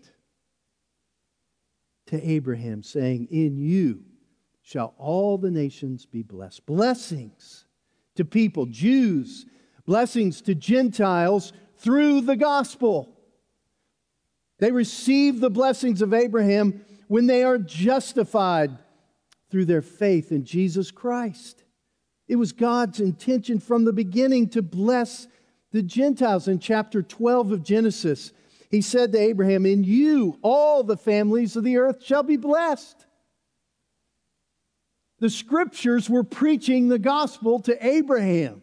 to 2.07 2.29
Abraham, 2.29 2.83
saying, 2.83 3.29
In 3.31 3.57
you 3.57 4.03
shall 4.63 4.95
all 4.99 5.39
the 5.39 5.51
nations 5.51 6.07
be 6.07 6.23
blessed. 6.23 6.67
Blessings 6.67 7.65
to 8.17 8.25
people, 8.25 8.67
Jews, 8.67 9.47
blessings 9.87 10.43
to 10.43 10.55
Gentiles 10.55 11.53
through 11.79 12.23
the 12.23 12.37
gospel. 12.37 13.17
They 14.59 14.73
receive 14.73 15.41
the 15.41 15.51
blessings 15.51 16.03
of 16.03 16.13
Abraham 16.13 16.85
when 17.09 17.27
they 17.27 17.43
are 17.43 17.59
justified 17.59 18.77
through 19.51 19.65
their 19.65 19.83
faith 19.83 20.31
in 20.31 20.45
Jesus 20.45 20.91
Christ. 20.91 21.65
It 22.29 22.37
was 22.37 22.53
God's 22.53 23.01
intention 23.01 23.59
from 23.59 23.85
the 23.85 23.93
beginning 23.93 24.51
to 24.51 24.63
bless 24.63 25.27
the 25.73 25.83
Gentiles. 25.83 26.49
In 26.49 26.59
chapter 26.59 27.03
12 27.03 27.53
of 27.53 27.63
Genesis, 27.63 28.33
he 28.71 28.81
said 28.81 29.13
to 29.13 29.19
Abraham, 29.19 29.67
In 29.67 29.85
you 29.85 30.39
all 30.43 30.83
the 30.83 30.97
families 30.97 31.57
of 31.57 31.65
the 31.65 31.77
earth 31.77 32.05
shall 32.05 32.23
be 32.23 32.37
blessed. 32.37 33.07
The 35.19 35.31
scriptures 35.31 36.09
were 36.09 36.25
preaching 36.25 36.89
the 36.89 36.99
gospel 36.99 37.61
to 37.61 37.87
Abraham. 37.87 38.63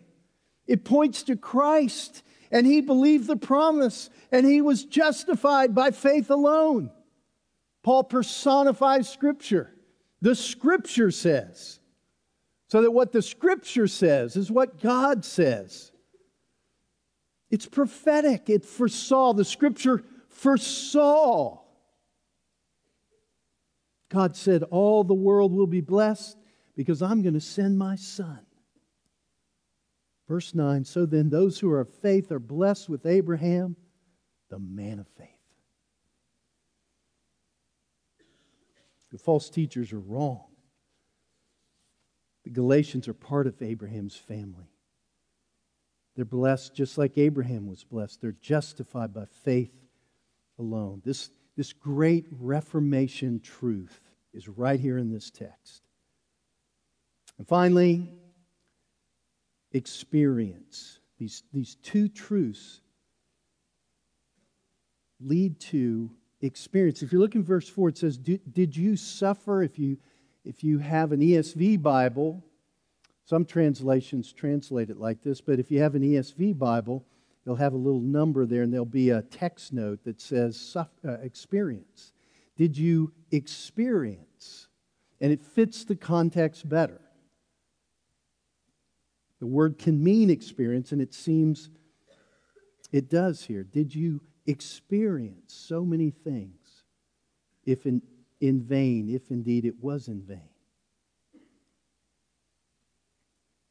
It 0.65 0.83
points 0.83 1.23
to 1.23 1.35
Christ, 1.35 2.23
and 2.51 2.65
he 2.65 2.81
believed 2.81 3.27
the 3.27 3.37
promise, 3.37 4.09
and 4.31 4.45
he 4.45 4.61
was 4.61 4.83
justified 4.83 5.75
by 5.75 5.91
faith 5.91 6.29
alone. 6.29 6.91
Paul 7.83 8.03
personifies 8.03 9.07
scripture. 9.07 9.73
The 10.21 10.35
scripture 10.35 11.11
says. 11.11 11.79
So 12.69 12.81
that 12.81 12.91
what 12.91 13.13
the 13.13 13.21
scripture 13.21 13.87
says 13.87 14.35
is 14.35 14.51
what 14.51 14.81
God 14.81 15.23
says. 15.23 15.91
It's 17.49 17.65
prophetic. 17.65 18.49
It 18.49 18.65
foresaw. 18.65 19.33
The 19.33 19.45
scripture 19.45 20.03
foresaw. 20.29 21.59
God 24.09 24.35
said, 24.35 24.63
All 24.63 25.03
the 25.03 25.13
world 25.13 25.53
will 25.53 25.67
be 25.67 25.81
blessed 25.81 26.37
because 26.75 27.01
I'm 27.01 27.21
going 27.21 27.33
to 27.33 27.41
send 27.41 27.77
my 27.77 27.95
son. 27.95 28.39
Verse 30.27 30.53
9 30.53 30.83
So 30.83 31.05
then, 31.05 31.29
those 31.29 31.59
who 31.59 31.69
are 31.69 31.81
of 31.81 31.93
faith 31.93 32.31
are 32.31 32.39
blessed 32.39 32.89
with 32.89 33.05
Abraham, 33.05 33.75
the 34.49 34.59
man 34.59 34.99
of 34.99 35.07
faith. 35.17 35.27
The 39.11 39.17
false 39.17 39.49
teachers 39.49 39.93
are 39.93 39.99
wrong. 39.99 40.43
The 42.43 42.49
Galatians 42.49 43.07
are 43.07 43.13
part 43.13 43.47
of 43.47 43.61
Abraham's 43.61 44.15
family. 44.15 44.69
They're 46.17 46.25
blessed 46.25 46.73
just 46.73 46.97
like 46.97 47.15
Abraham 47.19 47.67
was 47.67 47.83
blessed. 47.83 48.21
They're 48.21 48.35
justified 48.41 49.13
by 49.13 49.25
faith 49.43 49.71
alone. 50.57 51.03
This, 51.05 51.29
this 51.55 51.73
great 51.73 52.25
Reformation 52.31 53.39
truth 53.39 54.01
is 54.33 54.49
right 54.49 54.79
here 54.79 54.97
in 54.97 55.13
this 55.13 55.29
text. 55.29 55.83
And 57.37 57.47
finally, 57.47 58.09
experience. 59.71 60.99
These, 61.19 61.43
these 61.53 61.75
two 61.83 62.07
truths 62.07 62.81
lead 65.19 65.59
to 65.59 66.09
experience. 66.41 67.03
If 67.03 67.13
you 67.13 67.19
look 67.19 67.35
in 67.35 67.43
verse 67.43 67.69
4, 67.69 67.89
it 67.89 67.97
says, 67.99 68.17
Did 68.17 68.75
you 68.75 68.97
suffer? 68.97 69.61
If 69.61 69.77
you, 69.77 69.97
if 70.43 70.63
you 70.63 70.79
have 70.79 71.11
an 71.11 71.19
ESV 71.19 71.79
Bible, 71.79 72.43
some 73.27 73.43
translations 73.43 74.31
translate 74.31 74.89
it 74.89 74.97
like 74.97 75.21
this, 75.21 75.41
but 75.41 75.59
if 75.59 75.69
you 75.69 75.81
have 75.81 75.95
an 75.95 76.01
ESV 76.01 76.57
Bible, 76.57 77.05
they'll 77.43 77.57
have 77.57 77.73
a 77.73 77.77
little 77.77 77.99
number 77.99 78.45
there 78.45 78.61
and 78.61 78.71
there'll 78.71 78.85
be 78.85 79.09
a 79.09 79.21
text 79.21 79.73
note 79.73 80.01
that 80.05 80.21
says 80.21 80.77
uh, 80.77 81.11
experience. 81.21 82.13
Did 82.55 82.77
you 82.77 83.11
experience? 83.31 84.69
And 85.19 85.33
it 85.33 85.43
fits 85.43 85.83
the 85.83 85.97
context 85.97 86.69
better. 86.69 87.01
The 89.41 89.47
word 89.47 89.77
can 89.77 90.01
mean 90.01 90.29
experience, 90.29 90.93
and 90.93 91.01
it 91.01 91.13
seems 91.13 91.69
it 92.93 93.09
does 93.09 93.43
here. 93.43 93.63
Did 93.63 93.93
you 93.93 94.21
experience 94.45 95.53
so 95.53 95.83
many 95.83 96.11
things, 96.11 96.85
if 97.65 97.85
in, 97.85 98.01
in 98.39 98.61
vain, 98.61 99.09
if 99.09 99.31
indeed 99.31 99.65
it 99.65 99.75
was 99.83 100.07
in 100.07 100.21
vain? 100.21 100.47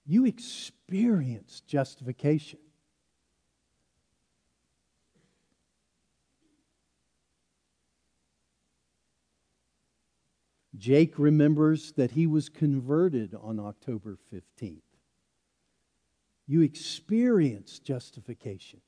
You 0.07 0.25
experience 0.25 1.61
justification. 1.67 2.61
Jake 10.77 11.19
remembers 11.19 11.93
that 11.93 12.13
he 12.13 12.27
was 12.27 12.49
converted 12.49 13.35
on 13.35 13.59
October 13.59 14.19
15th. 14.33 14.83
You 16.47 16.61
experience 16.63 17.79
justification. 17.79 18.81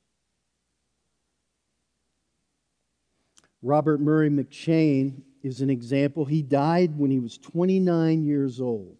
Robert 3.63 4.01
Murray 4.01 4.31
M'Cheyne 4.31 5.23
is 5.43 5.61
an 5.61 5.71
example. 5.71 6.27
He 6.27 6.43
died 6.43 6.97
when 6.97 7.11
he 7.11 7.19
was 7.19 7.39
29 7.39 8.25
years 8.25 8.61
old. 8.61 8.98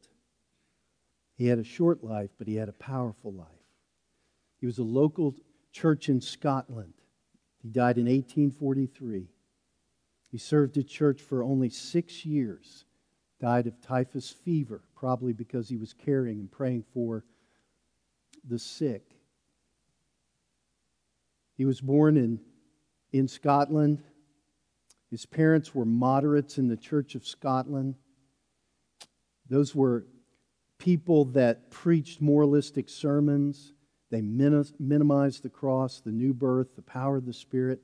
He 1.39 1.47
had 1.47 1.61
a 1.61 1.65
short 1.65 2.03
life, 2.03 2.31
but 2.37 2.49
he 2.49 2.57
had 2.57 2.69
a 2.69 2.73
powerful 2.73 3.33
life. 3.33 3.47
He 4.61 4.67
was 4.67 4.79
a 4.79 4.83
local 4.83 5.37
church 5.71 6.09
in 6.09 6.21
Scotland. 6.21 6.95
He 7.63 7.69
died 7.69 7.97
in 7.97 8.07
1843. 8.07 9.29
He 10.33 10.39
served 10.39 10.77
at 10.77 10.89
church 10.89 11.23
for 11.23 11.45
only 11.45 11.71
six 11.71 12.27
years, 12.27 12.85
died 13.41 13.69
of 13.69 13.81
typhus 13.81 14.31
fever, 14.31 14.83
probably 14.97 15.33
because 15.33 15.69
he 15.69 15.77
was 15.77 15.93
caring 15.93 16.41
and 16.41 16.51
praying 16.51 16.85
for 16.93 17.25
the 18.45 18.59
sick. 18.59 19.05
He 21.57 21.65
was 21.65 21.81
born 21.81 22.17
in, 22.17 22.41
in 23.13 23.29
Scotland. 23.29 24.03
His 25.09 25.25
parents 25.25 25.73
were 25.73 25.85
moderates 25.85 26.59
in 26.59 26.67
the 26.67 26.77
Church 26.77 27.15
of 27.15 27.25
Scotland. 27.25 27.95
Those 29.49 29.73
were 29.73 30.05
people 30.79 31.27
that 31.27 31.71
preached 31.71 32.21
moralistic 32.21 32.89
sermons. 32.89 33.73
They 34.11 34.23
minimized 34.23 35.43
the 35.43 35.51
cross, 35.51 36.01
the 36.01 36.13
new 36.13 36.33
birth, 36.33 36.77
the 36.77 36.83
power 36.83 37.17
of 37.17 37.27
the 37.27 37.33
Spirit. 37.33 37.81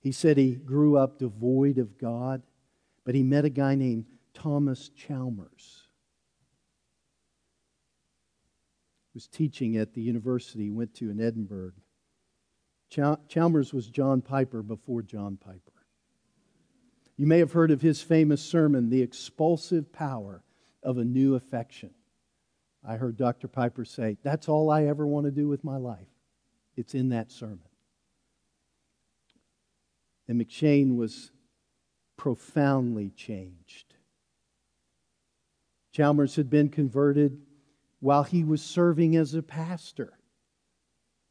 He 0.00 0.12
said 0.12 0.36
he 0.36 0.54
grew 0.54 0.96
up 0.96 1.18
devoid 1.18 1.76
of 1.78 1.98
God, 1.98 2.42
but 3.04 3.14
he 3.14 3.22
met 3.22 3.44
a 3.44 3.50
guy 3.50 3.74
named 3.74 4.06
Thomas 4.32 4.88
Chalmers. 4.90 5.86
He 9.12 9.16
was 9.16 9.26
teaching 9.26 9.76
at 9.76 9.92
the 9.92 10.00
university 10.00 10.64
he 10.64 10.70
went 10.70 10.94
to 10.94 11.10
in 11.10 11.20
Edinburgh. 11.20 11.72
Chalmers 13.28 13.74
was 13.74 13.88
John 13.88 14.22
Piper 14.22 14.62
before 14.62 15.02
John 15.02 15.36
Piper. 15.36 15.60
You 17.16 17.26
may 17.26 17.38
have 17.38 17.52
heard 17.52 17.70
of 17.70 17.82
his 17.82 18.00
famous 18.00 18.40
sermon, 18.40 18.88
The 18.88 19.02
Expulsive 19.02 19.92
Power 19.92 20.42
of 20.82 20.96
a 20.96 21.04
New 21.04 21.34
Affection. 21.34 21.90
I 22.86 22.96
heard 22.96 23.16
Dr. 23.16 23.48
Piper 23.48 23.84
say, 23.84 24.16
That's 24.22 24.48
all 24.48 24.70
I 24.70 24.84
ever 24.84 25.06
want 25.06 25.26
to 25.26 25.30
do 25.30 25.48
with 25.48 25.64
my 25.64 25.76
life. 25.76 26.08
It's 26.76 26.94
in 26.94 27.10
that 27.10 27.30
sermon. 27.30 27.60
And 30.28 30.38
M'Cheyne 30.40 30.96
was 30.96 31.32
profoundly 32.16 33.10
changed. 33.10 33.94
Chalmers 35.92 36.36
had 36.36 36.48
been 36.48 36.68
converted 36.68 37.40
while 37.98 38.22
he 38.22 38.44
was 38.44 38.62
serving 38.62 39.16
as 39.16 39.34
a 39.34 39.42
pastor. 39.42 40.14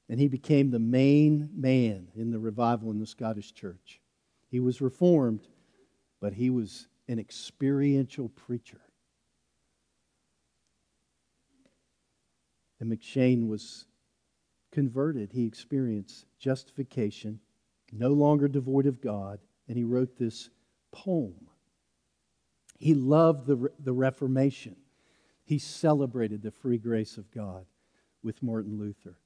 And 0.09 0.19
he 0.19 0.27
became 0.27 0.71
the 0.71 0.79
main 0.79 1.49
man 1.55 2.09
in 2.15 2.31
the 2.31 2.39
revival 2.39 2.91
in 2.91 2.99
the 2.99 3.05
Scottish 3.05 3.53
church. 3.53 4.01
He 4.49 4.59
was 4.59 4.81
reformed, 4.81 5.47
but 6.19 6.33
he 6.33 6.49
was 6.49 6.87
an 7.07 7.19
experiential 7.19 8.29
preacher. 8.29 8.81
And 12.79 12.89
M'Cheyne 12.89 13.47
was 13.47 13.85
converted. 14.71 15.31
He 15.31 15.45
experienced 15.45 16.25
justification, 16.39 17.39
no 17.91 18.09
longer 18.09 18.47
devoid 18.47 18.85
of 18.85 19.01
God, 19.01 19.39
and 19.67 19.77
he 19.77 19.83
wrote 19.83 20.17
this 20.17 20.49
poem. 20.91 21.35
He 22.77 22.93
loved 22.93 23.45
the, 23.45 23.69
the 23.79 23.93
Reformation. 23.93 24.75
He 25.43 25.59
celebrated 25.59 26.41
the 26.41 26.51
free 26.51 26.77
grace 26.77 27.17
of 27.17 27.29
God 27.31 27.65
with 28.23 28.41
Martin 28.43 28.77
Luther. 28.79 29.17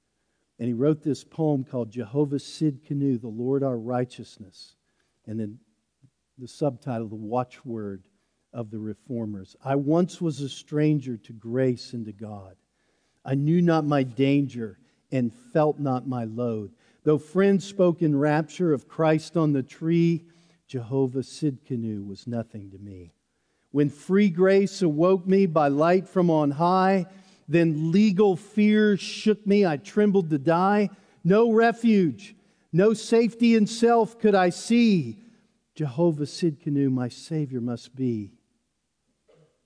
And 0.60 0.68
he 0.68 0.74
wrote 0.74 1.04
this 1.04 1.24
poem 1.24 1.64
called 1.64 1.92
Jehovah 1.92 2.38
Tsidkenu, 2.38 3.20
the 3.20 3.28
Lord 3.28 3.64
our 3.64 3.78
righteousness. 3.78 4.76
And 5.26 5.40
then 5.40 5.60
the 6.38 6.48
subtitle, 6.48 7.08
the 7.08 7.16
watchword 7.16 8.08
of 8.54 8.72
the 8.72 8.80
reformers. 8.80 9.56
I 9.64 9.76
once 9.76 10.22
was 10.22 10.42
a 10.42 10.50
stranger 10.50 11.18
to 11.18 11.34
grace 11.34 11.94
and 11.94 12.06
to 12.06 12.14
God. 12.14 12.56
I 13.26 13.36
knew 13.36 13.62
not 13.62 13.86
my 13.86 14.04
danger 14.04 14.78
and 15.12 15.34
felt 15.54 15.80
not 15.80 16.08
my 16.08 16.26
load. 16.26 16.72
Though 17.04 17.18
friends 17.18 17.66
spoke 17.66 18.02
in 18.02 18.18
rapture 18.18 18.74
of 18.74 18.88
Christ 18.88 19.38
on 19.38 19.54
the 19.54 19.64
tree, 19.64 20.24
Jehovah 20.68 21.20
Tsidkenu 21.20 22.08
was 22.08 22.28
nothing 22.28 22.72
to 22.72 22.78
me. 22.78 23.14
When 23.72 23.90
free 23.90 24.30
grace 24.30 24.82
awoke 24.82 25.26
me 25.26 25.46
by 25.46 25.68
light 25.68 26.08
from 26.08 26.30
on 26.30 26.52
high, 26.52 27.06
then 27.48 27.92
legal 27.92 28.36
fear 28.36 28.98
shook 28.98 29.46
me. 29.46 29.66
I 29.66 29.78
trembled 29.78 30.30
to 30.30 30.38
die. 30.38 30.90
No 31.24 31.52
refuge, 31.52 32.36
no 32.72 32.94
safety 32.94 33.56
in 33.56 33.68
self 33.68 34.20
could 34.20 34.36
I 34.36 34.50
see. 34.50 35.18
Jehovah 35.76 36.26
Tsidkenu, 36.26 36.92
my 36.92 37.08
Savior, 37.08 37.62
must 37.62 37.96
be. 37.96 38.32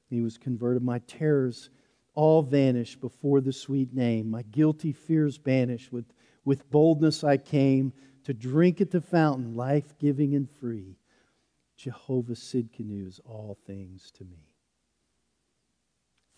He 0.09 0.21
was 0.21 0.37
converted. 0.37 0.83
My 0.83 0.99
terrors 0.99 1.69
all 2.17 2.41
vanish 2.41 2.95
before 2.95 3.41
the 3.41 3.53
sweet 3.53 3.93
name. 3.93 4.31
My 4.31 4.41
guilty 4.41 4.91
fears 4.91 5.37
banish. 5.37 5.91
With, 5.91 6.11
with 6.45 6.69
boldness 6.71 7.23
I 7.23 7.37
came 7.37 7.93
to 8.23 8.33
drink 8.33 8.81
at 8.81 8.89
the 8.89 9.01
fountain, 9.01 9.55
life 9.55 9.93
giving 9.99 10.33
and 10.33 10.49
free. 10.49 10.97
Jehovah 11.77 12.33
Tsidkenu 12.33 13.07
is 13.07 13.21
all 13.23 13.55
things 13.67 14.09
to 14.15 14.25
me. 14.25 14.49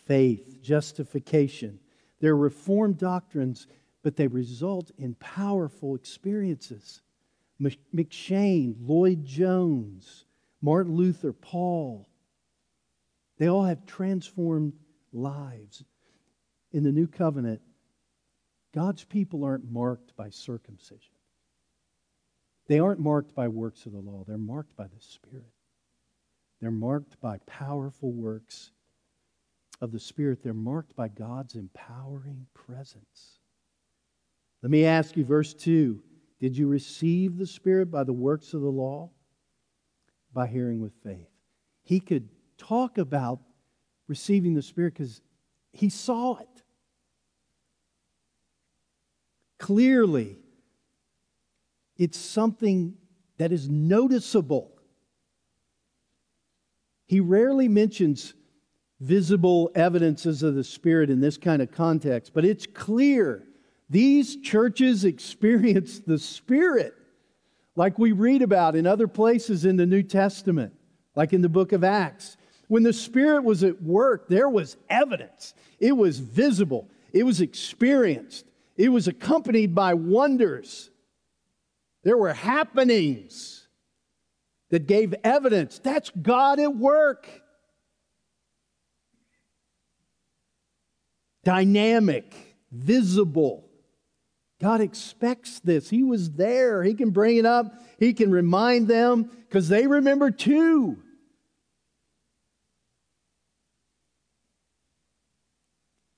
Faith, 0.06 0.62
justification, 0.62 1.80
they're 2.20 2.36
reformed 2.36 2.98
doctrines, 2.98 3.68
but 4.04 4.18
they 4.18 4.28
result 4.28 4.92
in 4.98 5.16
powerful 5.16 5.96
experiences. 5.96 7.02
M'Cheyne, 7.62 8.76
Lloyd 8.82 9.24
Jones, 9.24 10.26
Martin 10.62 10.96
Luther, 10.96 11.32
Paul, 11.32 12.10
they 13.38 13.48
all 13.48 13.64
have 13.64 13.86
transformed 13.86 14.74
lives. 15.14 15.84
In 16.72 16.84
the 16.84 16.92
new 16.92 17.08
covenant, 17.08 17.62
God's 18.74 19.04
people 19.04 19.44
aren't 19.44 19.72
marked 19.72 20.16
by 20.16 20.30
circumcision. 20.30 21.14
They 22.68 22.80
aren't 22.80 23.00
marked 23.00 23.34
by 23.34 23.48
works 23.48 23.86
of 23.86 23.94
the 23.94 24.00
law, 24.00 24.24
they're 24.28 24.38
marked 24.38 24.76
by 24.76 24.86
the 24.86 25.02
Spirit. 25.02 25.52
They're 26.62 26.72
marked 26.72 27.20
by 27.22 27.38
powerful 27.46 28.12
works 28.12 28.72
of 29.82 29.92
the 29.92 30.00
Spirit. 30.00 30.44
They're 30.44 30.54
marked 30.54 30.96
by 30.96 31.08
God's 31.08 31.56
empowering 31.56 32.46
presence. 32.54 33.40
Let 34.62 34.70
me 34.70 34.86
ask 34.86 35.16
you, 35.16 35.24
verse 35.24 35.54
2 35.54 36.02
Did 36.40 36.58
you 36.58 36.68
receive 36.68 37.38
the 37.38 37.48
Spirit 37.48 37.90
by 37.90 38.04
the 38.04 38.14
works 38.14 38.54
of 38.54 38.62
the 38.62 38.70
law? 38.70 39.10
By 40.34 40.48
hearing 40.48 40.80
with 40.82 40.94
faith. 41.04 41.30
He 41.82 42.00
could 42.00 42.30
talk 42.58 42.98
about 42.98 43.40
receiving 44.10 44.56
the 44.56 44.62
Spirit 44.62 44.96
because 44.96 45.22
he 45.72 45.88
saw 45.88 46.38
it. 46.38 46.64
Clearly, 49.60 50.38
it's 51.96 52.18
something 52.18 52.96
that 53.38 53.52
is 53.52 53.70
noticeable. 53.70 54.72
He 57.06 57.20
rarely 57.20 57.68
mentions 57.68 58.34
visible 59.00 59.72
evidences 59.76 60.44
of 60.44 60.56
the 60.56 60.64
Spirit 60.64 61.10
in 61.10 61.22
this 61.22 61.38
kind 61.38 61.62
of 61.62 61.72
context, 61.72 62.34
but 62.34 62.44
it's 62.44 62.66
clear 62.66 63.46
these 63.90 64.38
churches 64.38 65.06
experience 65.06 66.00
the 66.00 66.18
Spirit 66.18 66.96
like 67.76 67.98
we 67.98 68.12
read 68.12 68.42
about 68.42 68.76
in 68.76 68.86
other 68.86 69.08
places 69.08 69.64
in 69.64 69.78
the 69.78 69.86
New 69.86 70.04
Testament, 70.04 70.74
like 71.16 71.32
in 71.32 71.42
the 71.42 71.48
book 71.48 71.72
of 71.72 71.84
Acts. 71.84 72.36
When 72.70 72.84
the 72.84 72.94
Spirit 72.94 73.44
was 73.44 73.64
at 73.64 73.82
work, 73.82 74.30
there 74.30 74.48
was 74.48 74.78
evidence, 74.90 75.56
it 75.80 75.92
was 75.92 76.20
visible, 76.20 76.88
it 77.12 77.24
was 77.24 77.42
experienced, 77.42 78.46
it 78.78 78.90
was 78.90 79.08
accompanied 79.08 79.74
by 79.76 79.96
wonders. 79.96 80.92
There 82.04 82.16
were 82.16 82.32
happenings 82.32 83.68
that 84.70 84.86
gave 84.86 85.16
evidence. 85.24 85.80
That's 85.80 86.12
God 86.12 86.60
at 86.60 86.76
work. 86.76 87.28
Dynamic, 91.44 92.34
visible. 92.72 93.66
God 94.62 94.80
expects 94.80 95.60
this. 95.60 95.90
He 95.90 96.04
was 96.04 96.32
there. 96.32 96.84
He 96.84 96.94
can 96.94 97.10
bring 97.10 97.38
it 97.38 97.46
up. 97.46 97.74
He 97.98 98.14
can 98.14 98.30
remind 98.30 98.88
them 98.88 99.24
because 99.24 99.70
they 99.70 99.88
remember 99.88 100.30
too. 100.30 101.02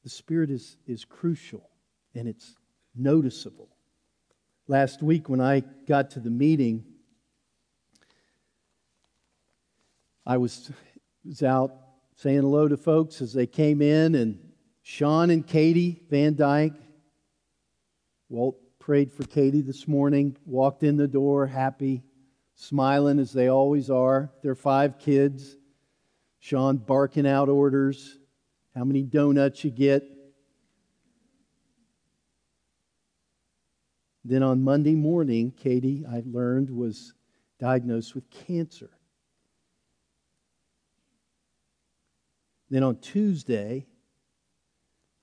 The 0.04 0.10
Spirit 0.10 0.50
is, 0.50 0.78
is 0.88 1.06
crucial 1.06 1.70
and 2.16 2.28
it's 2.28 2.56
noticeable 2.96 3.70
last 4.72 5.04
week 5.04 5.28
when 5.28 5.42
I 5.42 5.64
got 5.86 6.12
to 6.12 6.22
the 6.22 6.30
meeting, 6.30 6.86
I 10.26 10.38
was, 10.38 10.72
was 11.26 11.44
out 11.44 11.74
saying 12.16 12.40
hello 12.40 12.70
to 12.70 12.78
folks 12.78 13.22
as 13.22 13.34
they 13.34 13.48
came 13.48 13.82
in, 13.82 14.16
and 14.16 14.40
Sean 14.82 15.30
and 15.30 15.46
Katie 15.46 16.02
Van 16.10 16.36
Dyke, 16.36 16.80
Walt 18.30 18.56
prayed 18.80 19.12
for 19.12 19.24
Katie 19.24 19.62
this 19.62 19.90
morning, 19.90 20.38
walked 20.46 20.84
in 20.84 20.96
the 20.96 21.08
door 21.08 21.48
happy, 21.48 22.02
smiling 22.56 23.20
as 23.20 23.34
they 23.34 23.50
always 23.50 23.90
are. 23.90 24.32
Their 24.42 24.56
five 24.56 25.00
kids. 25.00 25.58
Sean 26.40 26.78
barking 26.78 27.28
out 27.28 27.50
orders, 27.50 28.18
how 28.76 28.84
many 28.84 29.04
donuts 29.04 29.64
you 29.64 29.72
get, 29.72 30.04
Then 34.24 34.44
on 34.44 34.64
Monday 34.64 34.96
morning, 34.96 35.52
Katie, 35.52 36.06
I 36.08 36.22
learned, 36.26 36.70
was 36.70 37.14
diagnosed 37.60 38.14
with 38.14 38.30
cancer. 38.30 38.92
Then 42.70 42.84
on 42.84 42.98
Tuesday, 42.98 43.88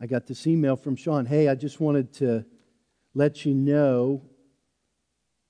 I 0.01 0.07
got 0.07 0.27
this 0.27 0.47
email 0.47 0.77
from 0.77 0.97
Sean 0.97 1.27
Hey, 1.27 1.49
I 1.49 1.55
just 1.55 1.81
wanted 1.81 2.13
to 2.15 2.45
let 3.15 3.45
you 3.45 3.55
know 3.55 4.23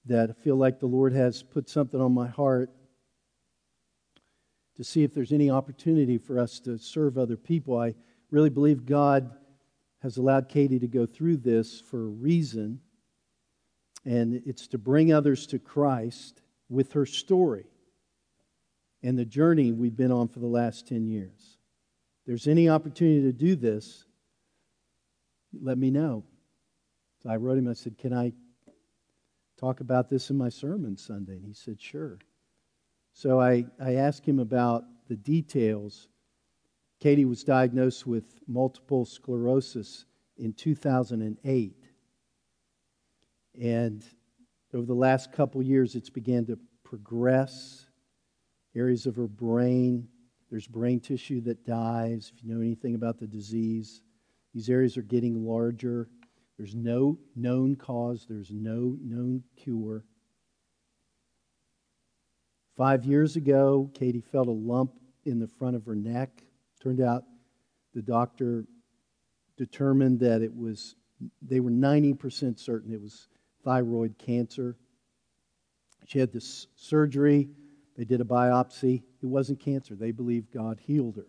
that 0.07 0.31
I 0.31 0.33
feel 0.35 0.57
like 0.57 0.79
the 0.79 0.87
Lord 0.87 1.13
has 1.13 1.43
put 1.43 1.69
something 1.69 2.01
on 2.01 2.13
my 2.13 2.29
heart 2.29 2.71
to 4.79 4.85
see 4.85 5.03
if 5.03 5.13
there's 5.13 5.33
any 5.33 5.51
opportunity 5.51 6.17
for 6.17 6.39
us 6.39 6.61
to 6.61 6.79
serve 6.79 7.19
other 7.19 7.37
people. 7.37 7.79
I 7.79 7.95
really 8.31 8.49
believe 8.49 8.87
God 8.87 9.31
has 10.03 10.17
allowed 10.17 10.49
Katie 10.49 10.79
to 10.79 10.87
go 10.87 11.05
through 11.05 11.39
this 11.39 11.81
for 11.81 12.05
a 12.05 12.09
reason 12.09 12.81
and 14.05 14.41
it's 14.47 14.69
to 14.69 14.79
bring 14.79 15.13
others 15.13 15.47
to 15.49 15.59
Christ 15.59 16.41
with 16.69 16.93
her 16.93 17.05
story 17.05 17.67
and 19.03 19.19
the 19.19 19.25
journey 19.25 19.73
we've 19.73 19.97
been 19.97 20.13
on 20.13 20.29
for 20.29 20.39
the 20.39 20.47
last 20.47 20.87
10 20.87 21.07
years. 21.07 21.59
If 22.21 22.27
there's 22.27 22.47
any 22.47 22.69
opportunity 22.69 23.23
to 23.23 23.33
do 23.33 23.57
this, 23.57 24.05
let 25.61 25.77
me 25.77 25.91
know. 25.91 26.25
So 27.23 27.31
I 27.31 27.37
wrote 27.37 27.59
him, 27.59 27.69
I 27.69 27.73
said, 27.73 27.99
Can 27.99 28.13
I 28.13 28.33
talk 29.59 29.81
about 29.81 30.09
this 30.09 30.31
in 30.31 30.37
my 30.37 30.49
sermon 30.49 30.97
Sunday? 30.97 31.33
And 31.33 31.45
he 31.45 31.53
said, 31.53 31.81
Sure. 31.81 32.19
So 33.19 33.41
I, 33.41 33.65
I 33.85 33.95
asked 33.97 34.25
him 34.25 34.39
about 34.39 34.85
the 35.09 35.17
details. 35.17 36.07
Katie 37.01 37.25
was 37.25 37.43
diagnosed 37.43 38.07
with 38.07 38.39
multiple 38.47 39.05
sclerosis 39.05 40.05
in 40.37 40.53
2008. 40.53 41.75
And 43.61 44.05
over 44.73 44.87
the 44.87 44.95
last 44.95 45.33
couple 45.33 45.61
years, 45.65 45.97
it's 45.97 46.11
began 46.11 46.47
to 46.47 46.61
progress. 46.85 47.87
Areas 48.77 49.05
of 49.05 49.17
her 49.17 49.27
brain, 49.27 50.07
there's 50.49 50.69
brain 50.69 51.01
tissue 51.01 51.41
that 51.41 51.67
dies. 51.67 52.31
If 52.33 52.45
you 52.45 52.55
know 52.55 52.61
anything 52.61 52.95
about 52.95 53.19
the 53.19 53.27
disease, 53.27 54.01
these 54.55 54.71
areas 54.71 54.97
are 54.97 55.03
getting 55.03 55.45
larger. 55.45 56.09
There's 56.57 56.77
no 56.77 57.19
known 57.35 57.75
cause, 57.75 58.27
there's 58.29 58.53
no 58.53 58.97
known 59.03 59.43
cure. 59.57 60.05
Five 62.79 63.05
years 63.05 63.35
ago, 63.35 63.91
Katie 63.93 64.21
felt 64.21 64.47
a 64.47 64.53
lump 64.53 64.93
in 65.25 65.41
the 65.41 65.49
front 65.49 65.75
of 65.75 65.85
her 65.85 65.97
neck. 65.97 66.45
Turned 66.81 67.01
out 67.01 67.25
the 67.93 68.03
doctor 68.03 68.67
determined 69.57 70.21
that 70.21 70.43
it 70.43 70.57
was, 70.57 70.95
they 71.43 71.59
were 71.59 71.73
90% 71.73 72.57
certain 72.57 72.95
it 72.95 73.01
was 73.01 73.27
thyroid 73.65 74.17
cancer. 74.17 74.77
She 76.07 76.21
had 76.21 76.33
this 76.33 76.69
surgery. 76.77 77.49
They 77.97 78.05
did 78.05 78.21
a 78.21 78.25
biopsy. 78.25 79.03
It 79.21 79.27
wasn't 79.27 79.59
cancer. 79.59 79.97
They 79.97 80.13
believed 80.13 80.53
God 80.53 80.79
healed 80.81 81.17
her. 81.17 81.27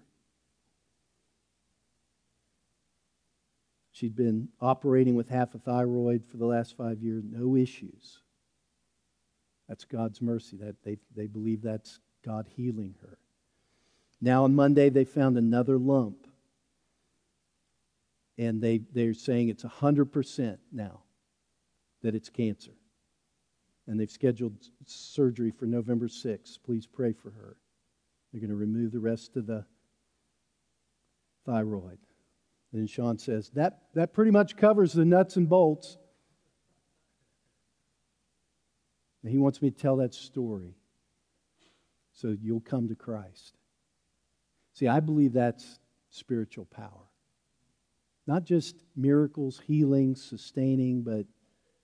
She'd 3.91 4.16
been 4.16 4.50
operating 4.62 5.16
with 5.16 5.30
half 5.30 5.56
a 5.56 5.58
thyroid 5.58 6.28
for 6.30 6.38
the 6.38 6.45
last 6.45 6.78
five 6.78 7.02
years, 7.02 7.24
no 7.28 7.56
issues. 7.56 8.22
That's 9.70 9.86
God's 9.86 10.22
mercy. 10.22 10.58
That 10.58 10.84
they, 10.84 10.98
they 11.16 11.28
believe 11.28 11.62
that's 11.62 12.00
God 12.26 12.48
healing 12.56 12.96
her. 13.02 13.20
Now 14.20 14.44
on 14.44 14.56
Monday, 14.56 14.90
they 14.90 15.06
found 15.06 15.38
another 15.38 15.78
lump. 15.78 16.28
And 18.38 18.62
they, 18.62 18.80
they're 18.94 19.14
saying 19.14 19.50
it's 19.50 19.64
100% 19.64 20.58
now 20.72 21.02
that 22.02 22.16
it's 22.16 22.30
cancer. 22.30 22.72
And 23.86 24.00
they've 24.00 24.10
scheduled 24.10 24.54
surgery 24.86 25.52
for 25.52 25.66
November 25.66 26.08
6th. 26.08 26.58
Please 26.64 26.88
pray 26.88 27.14
for 27.14 27.32
her. 27.32 27.58
They're 28.32 28.42
going 28.42 28.50
to 28.50 28.56
remove 28.56 28.92
the 28.92 29.00
rest 29.00 29.36
of 29.36 29.46
the 29.46 29.66
thyroid. 31.46 32.00
And 32.72 32.90
Sean 32.90 33.18
says, 33.18 33.50
that, 33.56 33.82
that 33.96 34.14
pretty 34.14 34.32
much 34.32 34.56
covers 34.56 34.94
the 34.94 35.06
nuts 35.06 35.36
and 35.36 35.50
bolts. 35.50 35.98
And 39.24 39.32
he 39.32 39.38
wants 39.38 39.62
me 39.62 39.70
to 39.70 39.78
tell 39.78 39.98
that 39.98 40.14
story 40.14 40.76
so 42.14 42.36
you'll 42.42 42.60
come 42.60 42.88
to 42.90 42.96
Christ. 42.96 43.58
See, 44.74 44.88
I 44.88 45.00
believe 45.00 45.34
that's 45.34 45.80
spiritual 46.10 46.66
power. 46.66 47.10
Not 48.28 48.44
just 48.44 48.76
miracles, 48.96 49.62
healings, 49.66 50.24
sustaining, 50.24 51.02
but 51.02 51.26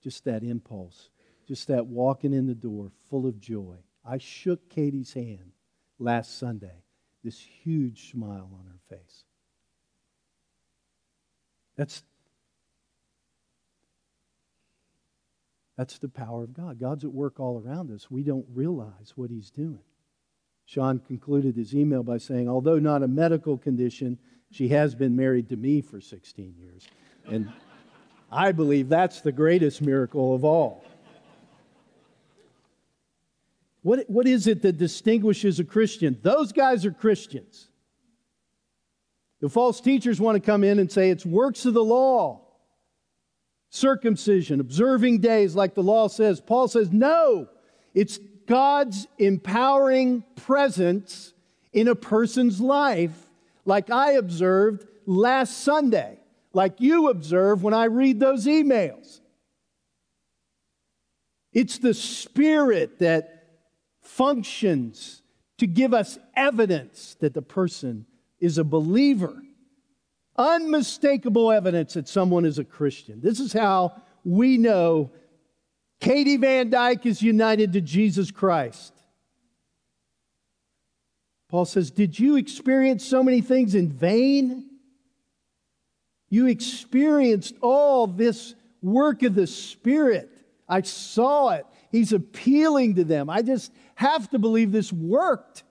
just 0.04 0.26
that 0.26 0.44
impulse, 0.44 1.10
just 1.48 1.68
that 1.70 1.88
walking 1.88 2.34
in 2.34 2.48
the 2.48 2.56
door 2.56 2.92
full 3.10 3.26
of 3.26 3.40
joy. 3.40 3.78
I 4.06 4.20
shook 4.20 4.70
Katie's 4.70 5.14
hand 5.14 5.54
last 5.98 6.38
Sunday, 6.38 6.84
this 7.24 7.40
huge 7.40 8.12
smile 8.12 8.52
on 8.54 8.66
her 8.68 8.96
face. 8.96 9.24
That's, 11.76 12.04
that's 15.78 15.97
the 15.97 16.09
power 16.09 16.43
of 16.43 16.53
God. 16.53 16.80
God's 16.80 17.03
at 17.03 17.13
work 17.13 17.39
all 17.39 17.61
around 17.65 17.91
us. 17.91 18.09
We 18.09 18.23
don't 18.23 18.45
realize 18.53 19.13
what 19.15 19.30
He's 19.30 19.51
doing. 19.51 19.80
Sean 20.65 20.99
concluded 20.99 21.55
his 21.55 21.76
email 21.76 22.03
by 22.03 22.17
saying, 22.17 22.49
although 22.49 22.80
not 22.80 23.03
a 23.03 23.07
medical 23.07 23.57
condition, 23.57 24.17
she 24.51 24.69
has 24.69 24.95
been 24.95 25.15
married 25.15 25.49
to 25.49 25.55
me 25.55 25.82
for 25.82 26.01
16 26.01 26.55
years. 26.57 26.88
And 27.28 27.51
I 28.32 28.51
believe 28.51 28.89
that's 28.89 29.21
the 29.21 29.32
greatest 29.32 29.82
miracle 29.82 30.34
of 30.34 30.43
all. 30.43 30.84
What, 33.84 34.09
what 34.09 34.26
is 34.26 34.47
it 34.47 34.63
that 34.63 34.78
distinguishes 34.78 35.59
a 35.59 35.63
Christian? 35.63 36.17
Those 36.23 36.51
guys 36.51 36.86
are 36.86 36.91
Christians. 36.91 37.67
The 39.41 39.49
false 39.49 39.80
teachers 39.80 40.19
want 40.19 40.36
to 40.36 40.39
come 40.39 40.63
in 40.63 40.80
and 40.80 40.91
say 40.91 41.11
it's 41.11 41.26
works 41.26 41.65
of 41.67 41.76
the 41.76 41.84
law, 41.84 42.45
circumcision, 43.76 44.59
observing 44.59 45.19
days 45.19 45.55
like 45.55 45.76
the 45.76 45.84
law 45.84 46.07
says. 46.07 46.39
Paul 46.39 46.67
says, 46.67 46.91
no, 46.91 47.47
it's 47.93 48.19
God's 48.47 49.07
empowering 49.17 50.23
presence 50.36 51.34
in 51.73 51.88
a 51.88 51.95
person's 51.95 52.61
life, 52.61 53.30
like 53.65 53.89
I 53.89 54.13
observed 54.13 54.88
last 55.05 55.63
Sunday, 55.63 56.19
like 56.53 56.80
you 56.80 57.09
observe 57.09 57.63
when 57.63 57.73
I 57.73 57.86
read 57.86 58.19
those 58.19 58.45
emails. 58.45 59.19
It's 61.51 61.80
the 61.80 61.93
Spirit 61.93 62.99
that 62.99 63.47
functions 64.01 65.21
to 65.57 65.67
give 65.67 65.93
us 65.93 66.17
evidence 66.36 67.15
that 67.19 67.34
the 67.34 67.41
person 67.41 68.05
is 68.39 68.57
a 68.57 68.63
believer. 68.63 69.41
Unmistakable 70.38 71.52
evidence 71.52 71.94
that 71.94 72.08
someone 72.08 72.46
is 72.46 72.60
a 72.60 72.64
Christian. 72.64 73.22
This 73.22 73.40
is 73.40 73.54
how 73.54 74.02
we 74.24 74.58
know 74.58 75.12
Katie 76.00 76.38
Van 76.38 76.70
Dyke 76.70 77.06
is 77.06 77.22
united 77.22 77.74
to 77.74 77.82
Jesus 77.82 78.32
Christ. 78.32 78.94
Paul 81.48 81.66
says, 81.66 81.92
Did 81.92 82.20
you 82.20 82.36
experience 82.36 83.06
so 83.06 83.24
many 83.24 83.42
things 83.42 83.76
in 83.76 83.90
vain? 83.90 84.70
You 86.30 86.48
experienced 86.48 87.56
all 87.62 88.08
this 88.08 88.56
work 88.82 89.24
of 89.24 89.36
the 89.36 89.48
Spirit. 89.48 90.30
I 90.68 90.82
saw 90.82 91.50
it. 91.52 91.66
He's 91.92 92.12
appealing 92.12 92.96
to 92.96 93.04
them. 93.04 93.30
I 93.30 93.42
just 93.42 93.72
have 93.96 94.30
to 94.32 94.40
believe 94.40 94.72
this 94.72 94.92
worked. 94.92 95.64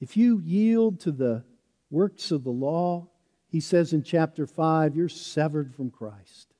If 0.00 0.16
you 0.16 0.40
yield 0.40 1.00
to 1.00 1.12
the 1.12 1.44
works 1.90 2.30
of 2.30 2.42
the 2.42 2.50
law, 2.50 3.08
he 3.48 3.60
says 3.60 3.92
in 3.92 4.02
chapter 4.02 4.46
5, 4.46 4.96
you're 4.96 5.08
severed 5.08 5.74
from 5.74 5.90
Christ. 5.90 6.54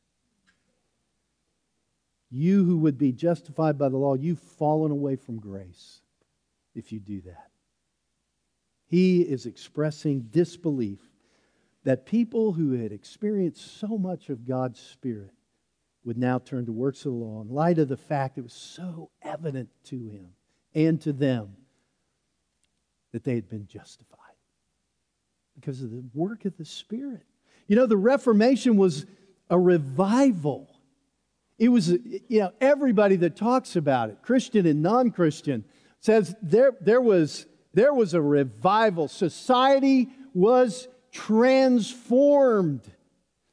You 2.30 2.64
who 2.64 2.78
would 2.78 2.99
be 2.99 3.12
justified 3.12 3.78
by 3.78 3.88
the 3.88 3.97
law, 3.97 4.14
you've 4.14 4.38
fallen 4.38 4.93
away 4.93 5.16
from 5.16 5.41
grace 5.41 6.03
if 6.74 6.93
you 6.93 7.01
do 7.01 7.22
that. 7.22 7.51
He 8.86 9.22
is 9.22 9.47
expressing 9.47 10.28
disbelief 10.30 11.01
that 11.84 12.07
people 12.07 12.53
who 12.53 12.72
had 12.72 12.93
experienced 12.93 13.78
so 13.78 13.97
much 13.97 14.28
of 14.28 14.47
God's 14.47 14.80
Spirit 14.80 15.32
would 16.05 16.18
now 16.18 16.38
turn 16.38 16.66
to 16.66 16.72
works 16.72 17.05
of 17.07 17.12
the 17.12 17.18
law 17.18 17.41
in 17.41 17.49
light 17.49 17.78
of 17.78 17.88
the 17.88 17.97
fact 17.97 18.36
it 18.36 18.43
was 18.43 18.53
so 18.53 19.11
evident 19.22 19.70
to 19.84 20.09
him 20.09 20.30
and 20.74 21.01
to 21.01 21.12
them 21.12 21.57
that 23.12 23.24
they 23.24 23.34
had 23.34 23.48
been 23.48 23.66
justified 23.66 24.16
because 25.54 25.82
of 25.82 25.90
the 25.90 26.04
work 26.14 26.44
of 26.44 26.56
the 26.56 26.64
Spirit. 26.64 27.24
You 27.66 27.76
know, 27.76 27.86
the 27.86 27.96
Reformation 27.96 28.76
was 28.76 29.06
a 29.48 29.58
revival. 29.58 30.68
It 31.58 31.68
was, 31.68 31.88
you 31.88 32.40
know, 32.40 32.52
everybody 32.61 33.16
that 33.16 33.36
talks 33.36 33.76
about 33.76 34.11
it, 34.11 34.18
Christian 34.22 34.66
and 34.66 34.82
non 34.82 35.11
Christian, 35.11 35.64
says 36.00 36.34
there, 36.40 36.72
there, 36.80 37.00
was, 37.00 37.46
there 37.74 37.92
was 37.92 38.14
a 38.14 38.22
revival. 38.22 39.08
Society 39.08 40.08
was 40.32 40.88
transformed. 41.12 42.82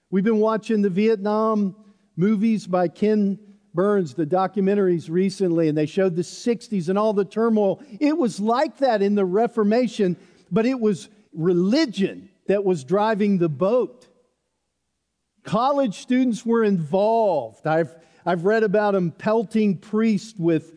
We've 0.09 0.23
been 0.23 0.39
watching 0.39 0.81
the 0.81 0.89
Vietnam 0.89 1.75
movies 2.15 2.65
by 2.65 2.87
Ken 2.87 3.39
Burns, 3.77 4.15
the 4.15 4.25
documentaries 4.25 5.07
recently, 5.07 5.67
and 5.67 5.77
they 5.77 5.85
showed 5.85 6.15
the 6.15 6.23
60s 6.23 6.89
and 6.89 6.97
all 6.97 7.13
the 7.13 7.23
turmoil. 7.23 7.79
It 7.99 8.17
was 8.17 8.39
like 8.39 8.79
that 8.79 9.03
in 9.03 9.13
the 9.13 9.23
Reformation, 9.23 10.17
but 10.51 10.65
it 10.65 10.79
was 10.79 11.09
religion 11.31 12.29
that 12.47 12.65
was 12.65 12.83
driving 12.83 13.37
the 13.37 13.49
boat. 13.49 14.07
College 15.43 15.99
students 15.99 16.43
were 16.43 16.63
involved. 16.63 17.67
I've, 17.67 17.93
I've 18.25 18.45
read 18.45 18.63
about 18.63 18.95
them 18.95 19.11
pelting 19.11 19.77
priests 19.77 20.39
with 20.39 20.73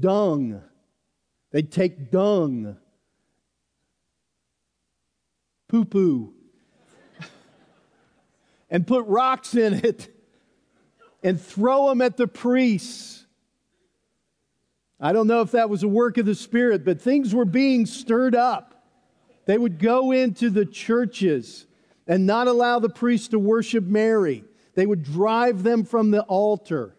dung. 0.00 0.62
They'd 1.52 1.70
take 1.70 2.10
dung, 2.10 2.78
poo 5.68 5.84
poo, 5.84 6.32
and 8.70 8.86
put 8.86 9.04
rocks 9.04 9.54
in 9.54 9.74
it 9.74 10.13
and 11.24 11.40
throw 11.40 11.88
them 11.88 12.02
at 12.02 12.16
the 12.16 12.28
priests. 12.28 13.26
I 15.00 15.12
don't 15.12 15.26
know 15.26 15.40
if 15.40 15.52
that 15.52 15.70
was 15.70 15.82
a 15.82 15.88
work 15.88 16.18
of 16.18 16.26
the 16.26 16.34
Spirit, 16.34 16.84
but 16.84 17.00
things 17.00 17.34
were 17.34 17.44
being 17.44 17.86
stirred 17.86 18.34
up. 18.34 18.84
They 19.46 19.58
would 19.58 19.78
go 19.78 20.12
into 20.12 20.50
the 20.50 20.64
churches 20.64 21.66
and 22.06 22.26
not 22.26 22.46
allow 22.46 22.78
the 22.78 22.88
priests 22.88 23.28
to 23.28 23.38
worship 23.38 23.84
Mary. 23.84 24.44
They 24.74 24.86
would 24.86 25.02
drive 25.02 25.62
them 25.62 25.84
from 25.84 26.10
the 26.10 26.22
altar. 26.22 26.94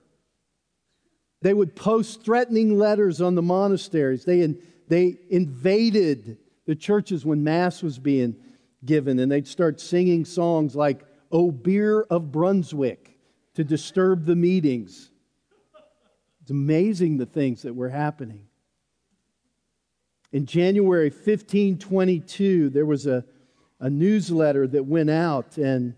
They 1.41 1.53
would 1.53 1.75
post 1.75 2.23
threatening 2.23 2.77
letters 2.77 3.21
on 3.21 3.35
the 3.35 3.41
monasteries. 3.41 4.25
They, 4.25 4.41
in, 4.41 4.59
they 4.87 5.17
invaded 5.29 6.37
the 6.65 6.75
churches 6.75 7.25
when 7.25 7.43
Mass 7.43 7.83
was 7.83 7.99
being 7.99 8.35
given, 8.83 9.19
and 9.19 9.31
they'd 9.31 9.47
start 9.47 9.79
singing 9.79 10.25
songs 10.25 10.75
like, 10.75 11.05
O 11.31 11.51
Beer 11.51 12.01
of 12.03 12.31
Brunswick, 12.31 13.14
to 13.55 13.63
disturb 13.63 14.25
the 14.25 14.35
meetings. 14.35 15.09
It's 16.41 16.51
amazing 16.51 17.17
the 17.17 17.25
things 17.25 17.63
that 17.63 17.73
were 17.73 17.89
happening. 17.89 18.45
In 20.31 20.45
January 20.45 21.09
1522, 21.09 22.69
there 22.69 22.85
was 22.85 23.07
a, 23.07 23.23
a 23.79 23.89
newsletter 23.89 24.67
that 24.67 24.85
went 24.85 25.09
out 25.09 25.57
and 25.57 25.95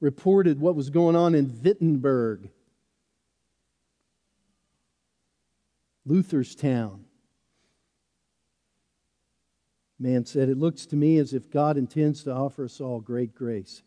reported 0.00 0.60
what 0.60 0.76
was 0.76 0.90
going 0.90 1.16
on 1.16 1.34
in 1.34 1.60
Wittenberg, 1.62 2.50
Luther's 6.04 6.54
town. 6.54 7.04
Man 9.98 10.26
said, 10.26 10.48
It 10.48 10.58
looks 10.58 10.84
to 10.86 10.96
me 10.96 11.18
as 11.18 11.32
if 11.32 11.50
God 11.50 11.76
intends 11.76 12.24
to 12.24 12.32
offer 12.32 12.64
us 12.64 12.80
all 12.80 13.00
great 13.00 13.34
grace. 13.34 13.82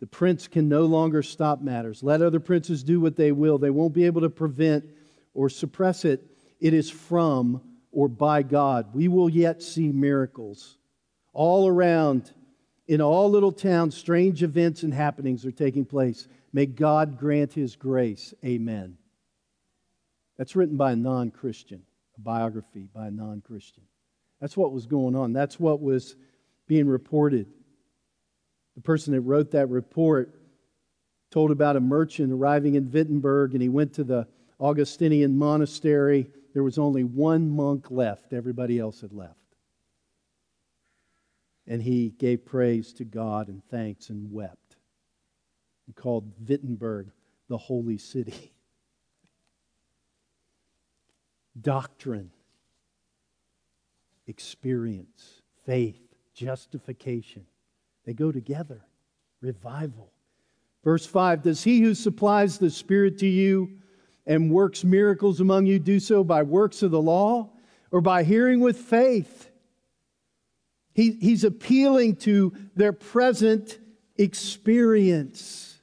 The 0.00 0.06
prince 0.06 0.48
can 0.48 0.68
no 0.68 0.86
longer 0.86 1.22
stop 1.22 1.60
matters. 1.60 2.02
Let 2.02 2.22
other 2.22 2.40
princes 2.40 2.82
do 2.82 3.00
what 3.00 3.16
they 3.16 3.32
will. 3.32 3.58
They 3.58 3.70
won't 3.70 3.94
be 3.94 4.06
able 4.06 4.22
to 4.22 4.30
prevent 4.30 4.84
or 5.34 5.48
suppress 5.48 6.04
it 6.04 6.26
it 6.60 6.74
is 6.74 6.90
from 6.90 7.62
or 7.90 8.08
by 8.08 8.42
God. 8.42 8.94
We 8.94 9.08
will 9.08 9.28
yet 9.28 9.62
see 9.62 9.90
miracles. 9.90 10.76
All 11.32 11.66
around, 11.66 12.32
in 12.86 13.00
all 13.00 13.30
little 13.30 13.52
towns, 13.52 13.96
strange 13.96 14.42
events 14.42 14.82
and 14.82 14.92
happenings 14.92 15.46
are 15.46 15.52
taking 15.52 15.84
place. 15.84 16.28
May 16.52 16.66
God 16.66 17.18
grant 17.18 17.52
his 17.52 17.76
grace. 17.76 18.34
Amen. 18.44 18.98
That's 20.36 20.56
written 20.56 20.76
by 20.76 20.92
a 20.92 20.96
non 20.96 21.30
Christian, 21.30 21.82
a 22.16 22.20
biography 22.20 22.88
by 22.92 23.08
a 23.08 23.10
non 23.10 23.40
Christian. 23.40 23.84
That's 24.40 24.56
what 24.56 24.72
was 24.72 24.86
going 24.86 25.14
on. 25.14 25.32
That's 25.32 25.60
what 25.60 25.80
was 25.80 26.16
being 26.66 26.88
reported. 26.88 27.46
The 28.80 28.84
person 28.84 29.12
that 29.12 29.20
wrote 29.20 29.50
that 29.50 29.68
report 29.68 30.34
told 31.30 31.50
about 31.50 31.76
a 31.76 31.80
merchant 31.80 32.32
arriving 32.32 32.76
in 32.76 32.90
Wittenberg, 32.90 33.52
and 33.52 33.60
he 33.60 33.68
went 33.68 33.92
to 33.92 34.04
the 34.04 34.26
Augustinian 34.58 35.36
monastery 35.36 36.30
there 36.54 36.62
was 36.62 36.78
only 36.78 37.04
one 37.04 37.50
monk 37.50 37.90
left, 37.90 38.32
everybody 38.32 38.78
else 38.78 39.02
had 39.02 39.12
left. 39.12 39.34
And 41.66 41.82
he 41.82 42.08
gave 42.08 42.46
praise 42.46 42.94
to 42.94 43.04
God 43.04 43.48
and 43.48 43.62
thanks 43.68 44.08
and 44.08 44.32
wept. 44.32 44.76
He 45.86 45.92
called 45.92 46.32
Wittenberg 46.48 47.10
the 47.48 47.58
holy 47.58 47.98
city. 47.98 48.54
Doctrine 51.60 52.30
experience, 54.26 55.42
faith, 55.66 56.00
justification. 56.32 57.44
They 58.04 58.12
go 58.12 58.32
together. 58.32 58.82
Revival. 59.40 60.12
Verse 60.84 61.06
5 61.06 61.42
Does 61.42 61.62
he 61.62 61.80
who 61.80 61.94
supplies 61.94 62.58
the 62.58 62.70
Spirit 62.70 63.18
to 63.18 63.26
you 63.26 63.78
and 64.26 64.50
works 64.50 64.84
miracles 64.84 65.40
among 65.40 65.66
you 65.66 65.78
do 65.78 66.00
so 66.00 66.24
by 66.24 66.42
works 66.42 66.82
of 66.82 66.90
the 66.90 67.00
law 67.00 67.50
or 67.90 68.00
by 68.00 68.22
hearing 68.22 68.60
with 68.60 68.76
faith? 68.76 69.50
He, 70.94 71.12
he's 71.12 71.44
appealing 71.44 72.16
to 72.16 72.52
their 72.74 72.92
present 72.92 73.78
experience. 74.16 75.80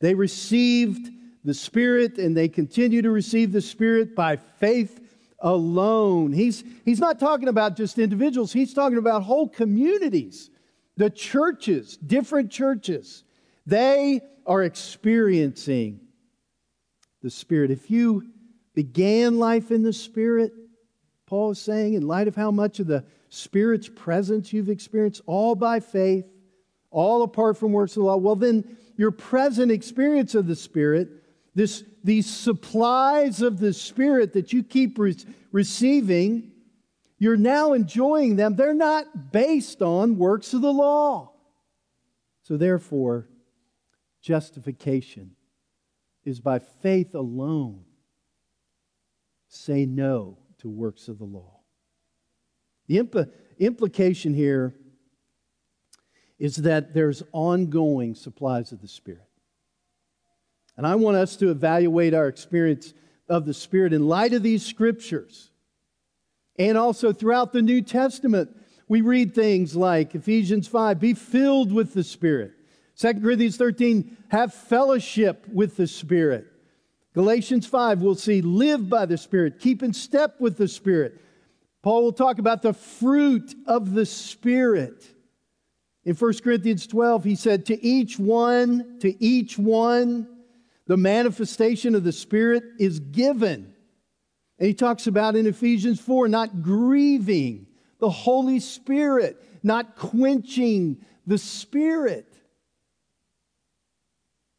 They 0.00 0.14
received 0.14 1.10
the 1.44 1.54
Spirit 1.54 2.18
and 2.18 2.36
they 2.36 2.48
continue 2.48 3.02
to 3.02 3.10
receive 3.10 3.52
the 3.52 3.60
Spirit 3.60 4.14
by 4.14 4.36
faith 4.36 5.00
alone. 5.38 6.32
He's, 6.32 6.64
he's 6.84 7.00
not 7.00 7.18
talking 7.18 7.48
about 7.48 7.76
just 7.76 7.98
individuals, 7.98 8.52
he's 8.52 8.74
talking 8.74 8.98
about 8.98 9.22
whole 9.22 9.48
communities, 9.48 10.49
the 11.00 11.08
churches, 11.08 11.96
different 11.96 12.50
churches. 12.50 13.24
They 13.64 14.20
are 14.44 14.62
experiencing 14.62 16.00
the 17.22 17.30
Spirit. 17.30 17.70
If 17.70 17.90
you 17.90 18.26
began 18.74 19.38
life 19.38 19.70
in 19.70 19.82
the 19.82 19.94
Spirit, 19.94 20.52
Paul 21.24 21.52
is 21.52 21.58
saying, 21.58 21.94
in 21.94 22.06
light 22.06 22.28
of 22.28 22.36
how 22.36 22.50
much 22.50 22.80
of 22.80 22.86
the 22.86 23.06
Spirit's 23.30 23.88
presence 23.88 24.52
you've 24.52 24.68
experienced, 24.68 25.22
all 25.24 25.54
by 25.54 25.80
faith, 25.80 26.26
all 26.90 27.22
apart 27.22 27.56
from 27.56 27.72
works 27.72 27.92
of 27.92 28.02
the 28.02 28.06
law, 28.06 28.18
well, 28.18 28.36
then 28.36 28.76
your 28.98 29.10
present 29.10 29.72
experience 29.72 30.34
of 30.34 30.46
the 30.46 30.56
Spirit, 30.56 31.08
this, 31.54 31.82
these 32.04 32.28
supplies 32.28 33.40
of 33.40 33.58
the 33.58 33.72
Spirit 33.72 34.34
that 34.34 34.52
you 34.52 34.62
keep 34.62 34.98
re- 34.98 35.16
receiving, 35.50 36.52
you're 37.20 37.36
now 37.36 37.74
enjoying 37.74 38.36
them. 38.36 38.56
They're 38.56 38.74
not 38.74 39.30
based 39.30 39.82
on 39.82 40.16
works 40.16 40.54
of 40.54 40.62
the 40.62 40.72
law. 40.72 41.32
So, 42.42 42.56
therefore, 42.56 43.28
justification 44.22 45.36
is 46.24 46.40
by 46.40 46.58
faith 46.58 47.14
alone. 47.14 47.84
Say 49.48 49.84
no 49.84 50.38
to 50.58 50.70
works 50.70 51.08
of 51.08 51.18
the 51.18 51.24
law. 51.24 51.60
The 52.86 52.98
impl- 52.98 53.30
implication 53.58 54.32
here 54.32 54.74
is 56.38 56.56
that 56.56 56.94
there's 56.94 57.22
ongoing 57.32 58.14
supplies 58.14 58.72
of 58.72 58.80
the 58.80 58.88
Spirit. 58.88 59.28
And 60.78 60.86
I 60.86 60.94
want 60.94 61.18
us 61.18 61.36
to 61.36 61.50
evaluate 61.50 62.14
our 62.14 62.28
experience 62.28 62.94
of 63.28 63.44
the 63.44 63.52
Spirit 63.52 63.92
in 63.92 64.08
light 64.08 64.32
of 64.32 64.42
these 64.42 64.64
scriptures. 64.64 65.50
And 66.58 66.76
also 66.76 67.12
throughout 67.12 67.52
the 67.52 67.62
New 67.62 67.82
Testament, 67.82 68.56
we 68.88 69.00
read 69.00 69.34
things 69.34 69.76
like 69.76 70.14
Ephesians 70.14 70.66
5 70.66 70.98
be 70.98 71.14
filled 71.14 71.72
with 71.72 71.94
the 71.94 72.04
Spirit. 72.04 72.52
2 72.96 73.14
Corinthians 73.14 73.56
13, 73.56 74.16
have 74.28 74.52
fellowship 74.52 75.46
with 75.48 75.76
the 75.76 75.86
Spirit. 75.86 76.46
Galatians 77.14 77.66
5, 77.66 78.02
we'll 78.02 78.14
see 78.14 78.42
live 78.42 78.88
by 78.88 79.06
the 79.06 79.16
Spirit, 79.16 79.58
keep 79.58 79.82
in 79.82 79.92
step 79.92 80.40
with 80.40 80.56
the 80.56 80.68
Spirit. 80.68 81.20
Paul 81.82 82.02
will 82.02 82.12
talk 82.12 82.38
about 82.38 82.62
the 82.62 82.74
fruit 82.74 83.54
of 83.66 83.94
the 83.94 84.04
Spirit. 84.04 85.04
In 86.04 86.14
1 86.14 86.38
Corinthians 86.42 86.86
12, 86.86 87.24
he 87.24 87.34
said, 87.36 87.66
To 87.66 87.84
each 87.84 88.18
one, 88.18 88.98
to 89.00 89.22
each 89.22 89.58
one, 89.58 90.28
the 90.86 90.96
manifestation 90.96 91.94
of 91.94 92.04
the 92.04 92.12
Spirit 92.12 92.64
is 92.78 93.00
given. 93.00 93.69
And 94.60 94.66
he 94.66 94.74
talks 94.74 95.06
about 95.06 95.36
in 95.36 95.46
Ephesians 95.46 95.98
4, 96.00 96.28
not 96.28 96.62
grieving 96.62 97.66
the 97.98 98.10
Holy 98.10 98.60
Spirit, 98.60 99.42
not 99.62 99.96
quenching 99.96 100.98
the 101.26 101.38
Spirit. 101.38 102.30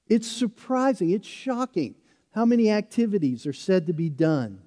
It's 0.07 0.27
surprising, 0.27 1.11
it's 1.11 1.27
shocking 1.27 1.95
how 2.31 2.45
many 2.45 2.71
activities 2.71 3.45
are 3.45 3.53
said 3.53 3.87
to 3.87 3.93
be 3.93 4.09
done 4.09 4.61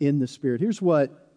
in 0.00 0.18
the 0.18 0.26
Spirit. 0.26 0.60
Here's 0.60 0.82
what 0.82 1.32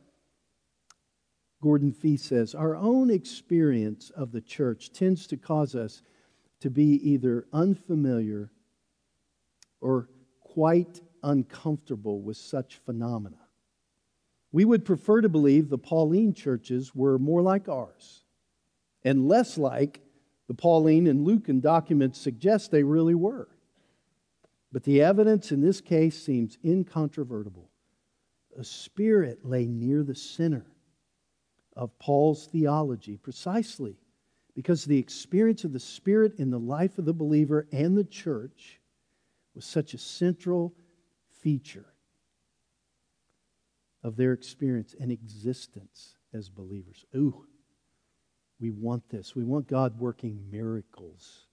Gordon 1.61 1.91
Fee 1.91 2.17
says 2.17 2.55
Our 2.55 2.75
own 2.75 3.11
experience 3.11 4.09
of 4.09 4.31
the 4.31 4.41
church 4.41 4.91
tends 4.93 5.27
to 5.27 5.37
cause 5.37 5.75
us 5.75 6.01
to 6.61 6.71
be 6.71 6.99
either 7.07 7.45
unfamiliar 7.53 8.51
or 9.79 10.09
quite 10.41 11.01
uncomfortable 11.23 12.21
with 12.21 12.37
such 12.37 12.77
phenomena. 12.85 13.37
We 14.51 14.65
would 14.65 14.85
prefer 14.85 15.21
to 15.21 15.29
believe 15.29 15.69
the 15.69 15.77
Pauline 15.77 16.33
churches 16.33 16.93
were 16.93 17.17
more 17.17 17.41
like 17.41 17.69
ours 17.69 18.23
and 19.03 19.27
less 19.27 19.57
like 19.57 20.01
the 20.47 20.53
Pauline 20.53 21.07
and 21.07 21.23
Lucan 21.23 21.59
documents 21.59 22.19
suggest 22.19 22.71
they 22.71 22.83
really 22.83 23.15
were. 23.15 23.47
But 24.71 24.83
the 24.83 25.01
evidence 25.01 25.51
in 25.51 25.61
this 25.61 25.81
case 25.81 26.21
seems 26.21 26.57
incontrovertible. 26.63 27.69
A 28.57 28.63
spirit 28.63 29.45
lay 29.45 29.65
near 29.65 30.03
the 30.03 30.15
center 30.15 30.65
of 31.75 31.97
Paul's 31.99 32.47
theology 32.47 33.17
precisely 33.17 33.95
because 34.55 34.83
the 34.83 34.97
experience 34.97 35.63
of 35.63 35.73
the 35.73 35.79
Spirit 35.79 36.33
in 36.37 36.49
the 36.49 36.59
life 36.59 36.97
of 36.97 37.05
the 37.05 37.13
believer 37.13 37.67
and 37.71 37.97
the 37.97 38.03
church 38.03 38.81
was 39.55 39.65
such 39.65 39.93
a 39.93 39.97
central 39.97 40.73
feature 41.41 41.85
of 44.03 44.15
their 44.15 44.33
experience 44.33 44.95
and 44.99 45.11
existence 45.11 46.15
as 46.33 46.49
believers. 46.49 47.05
Ooh, 47.15 47.45
we 48.59 48.71
want 48.71 49.09
this. 49.09 49.35
We 49.35 49.43
want 49.43 49.67
God 49.67 49.99
working 49.99 50.39
miracles 50.49 51.47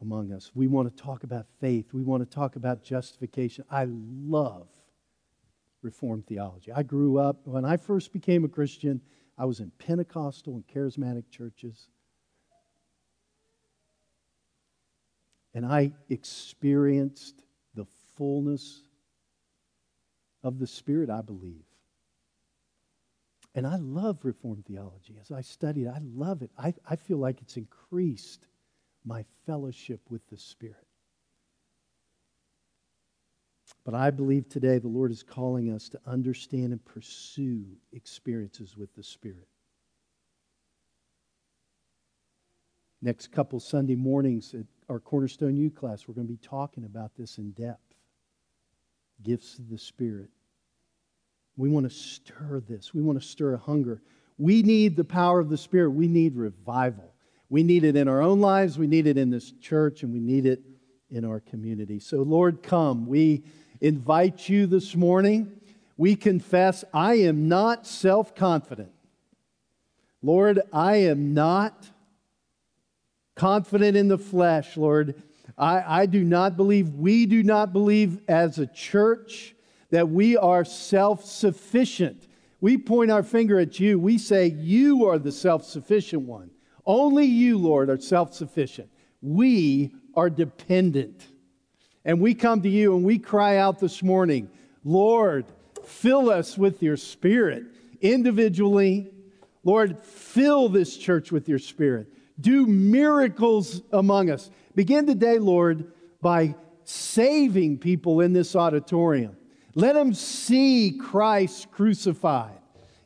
among 0.00 0.32
us. 0.32 0.50
We 0.54 0.66
want 0.66 0.94
to 0.94 1.02
talk 1.02 1.24
about 1.24 1.46
faith. 1.60 1.92
We 1.92 2.02
want 2.02 2.28
to 2.28 2.34
talk 2.34 2.56
about 2.56 2.82
justification. 2.82 3.64
I 3.70 3.86
love 3.88 4.68
Reformed 5.82 6.26
theology. 6.26 6.72
I 6.72 6.82
grew 6.82 7.18
up, 7.18 7.46
when 7.46 7.66
I 7.66 7.76
first 7.76 8.12
became 8.12 8.44
a 8.44 8.48
Christian, 8.48 9.02
I 9.36 9.44
was 9.44 9.60
in 9.60 9.70
Pentecostal 9.78 10.54
and 10.54 10.66
charismatic 10.66 11.24
churches. 11.30 11.88
And 15.52 15.66
I 15.66 15.92
experienced 16.08 17.43
fullness 18.16 18.82
of 20.42 20.58
the 20.58 20.66
Spirit, 20.66 21.10
I 21.10 21.22
believe. 21.22 21.64
And 23.54 23.66
I 23.66 23.76
love 23.76 24.18
Reformed 24.24 24.66
theology. 24.66 25.16
As 25.20 25.30
I 25.30 25.40
study 25.42 25.84
it, 25.84 25.88
I 25.88 26.00
love 26.02 26.42
it. 26.42 26.50
I, 26.58 26.74
I 26.88 26.96
feel 26.96 27.18
like 27.18 27.40
it's 27.40 27.56
increased 27.56 28.46
my 29.04 29.24
fellowship 29.46 30.00
with 30.10 30.26
the 30.28 30.36
Spirit. 30.36 30.76
But 33.84 33.94
I 33.94 34.10
believe 34.10 34.48
today 34.48 34.78
the 34.78 34.88
Lord 34.88 35.12
is 35.12 35.22
calling 35.22 35.70
us 35.70 35.88
to 35.90 36.00
understand 36.06 36.72
and 36.72 36.84
pursue 36.84 37.64
experiences 37.92 38.76
with 38.76 38.94
the 38.94 39.02
Spirit. 39.02 39.48
Next 43.02 43.30
couple 43.30 43.60
Sunday 43.60 43.94
mornings 43.94 44.54
at 44.54 44.64
our 44.88 44.98
Cornerstone 44.98 45.56
U 45.56 45.70
class, 45.70 46.08
we're 46.08 46.14
going 46.14 46.26
to 46.26 46.32
be 46.32 46.38
talking 46.38 46.84
about 46.84 47.12
this 47.16 47.36
in 47.36 47.50
depth 47.50 47.83
gifts 49.22 49.58
of 49.58 49.68
the 49.68 49.78
Spirit. 49.78 50.30
We 51.56 51.68
want 51.68 51.88
to 51.88 51.94
stir 51.94 52.62
this. 52.68 52.92
We 52.92 53.02
want 53.02 53.20
to 53.20 53.26
stir 53.26 53.54
a 53.54 53.58
hunger. 53.58 54.02
We 54.38 54.62
need 54.62 54.96
the 54.96 55.04
power 55.04 55.40
of 55.40 55.48
the 55.48 55.56
Spirit. 55.56 55.90
We 55.90 56.08
need 56.08 56.36
revival. 56.36 57.12
We 57.48 57.62
need 57.62 57.84
it 57.84 57.96
in 57.96 58.08
our 58.08 58.20
own 58.20 58.40
lives. 58.40 58.78
We 58.78 58.86
need 58.86 59.06
it 59.06 59.16
in 59.16 59.30
this 59.30 59.52
church, 59.60 60.02
and 60.02 60.12
we 60.12 60.20
need 60.20 60.46
it 60.46 60.62
in 61.10 61.24
our 61.24 61.40
community. 61.40 62.00
So, 62.00 62.22
Lord, 62.22 62.62
come. 62.62 63.06
We 63.06 63.44
invite 63.80 64.48
you 64.48 64.66
this 64.66 64.96
morning. 64.96 65.60
We 65.96 66.16
confess 66.16 66.84
I 66.92 67.14
am 67.14 67.48
not 67.48 67.86
self 67.86 68.34
confident. 68.34 68.90
Lord, 70.22 70.60
I 70.72 70.96
am 70.96 71.34
not 71.34 71.86
confident 73.36 73.96
in 73.96 74.08
the 74.08 74.18
flesh, 74.18 74.76
Lord. 74.76 75.22
I, 75.56 76.02
I 76.02 76.06
do 76.06 76.24
not 76.24 76.56
believe, 76.56 76.90
we 76.90 77.26
do 77.26 77.42
not 77.42 77.72
believe 77.72 78.20
as 78.28 78.58
a 78.58 78.66
church 78.66 79.54
that 79.90 80.08
we 80.08 80.36
are 80.36 80.64
self 80.64 81.24
sufficient. 81.24 82.26
We 82.60 82.78
point 82.78 83.10
our 83.10 83.22
finger 83.22 83.60
at 83.60 83.78
you. 83.78 83.98
We 83.98 84.18
say, 84.18 84.48
You 84.48 85.06
are 85.06 85.18
the 85.18 85.32
self 85.32 85.64
sufficient 85.64 86.22
one. 86.22 86.50
Only 86.86 87.26
you, 87.26 87.58
Lord, 87.58 87.90
are 87.90 88.00
self 88.00 88.34
sufficient. 88.34 88.90
We 89.22 89.94
are 90.14 90.30
dependent. 90.30 91.28
And 92.04 92.20
we 92.20 92.34
come 92.34 92.62
to 92.62 92.68
you 92.68 92.96
and 92.96 93.04
we 93.04 93.18
cry 93.18 93.56
out 93.56 93.78
this 93.78 94.02
morning, 94.02 94.50
Lord, 94.84 95.46
fill 95.84 96.30
us 96.30 96.58
with 96.58 96.82
your 96.82 96.96
spirit 96.96 97.64
individually. 98.00 99.10
Lord, 99.62 99.98
fill 100.02 100.68
this 100.68 100.96
church 100.96 101.32
with 101.32 101.48
your 101.48 101.58
spirit. 101.58 102.08
Do 102.40 102.66
miracles 102.66 103.80
among 103.92 104.28
us. 104.28 104.50
Begin 104.74 105.06
today, 105.06 105.38
Lord, 105.38 105.92
by 106.20 106.54
saving 106.84 107.78
people 107.78 108.20
in 108.20 108.32
this 108.32 108.56
auditorium. 108.56 109.36
Let 109.74 109.94
them 109.94 110.14
see 110.14 110.98
Christ 111.00 111.70
crucified 111.70 112.60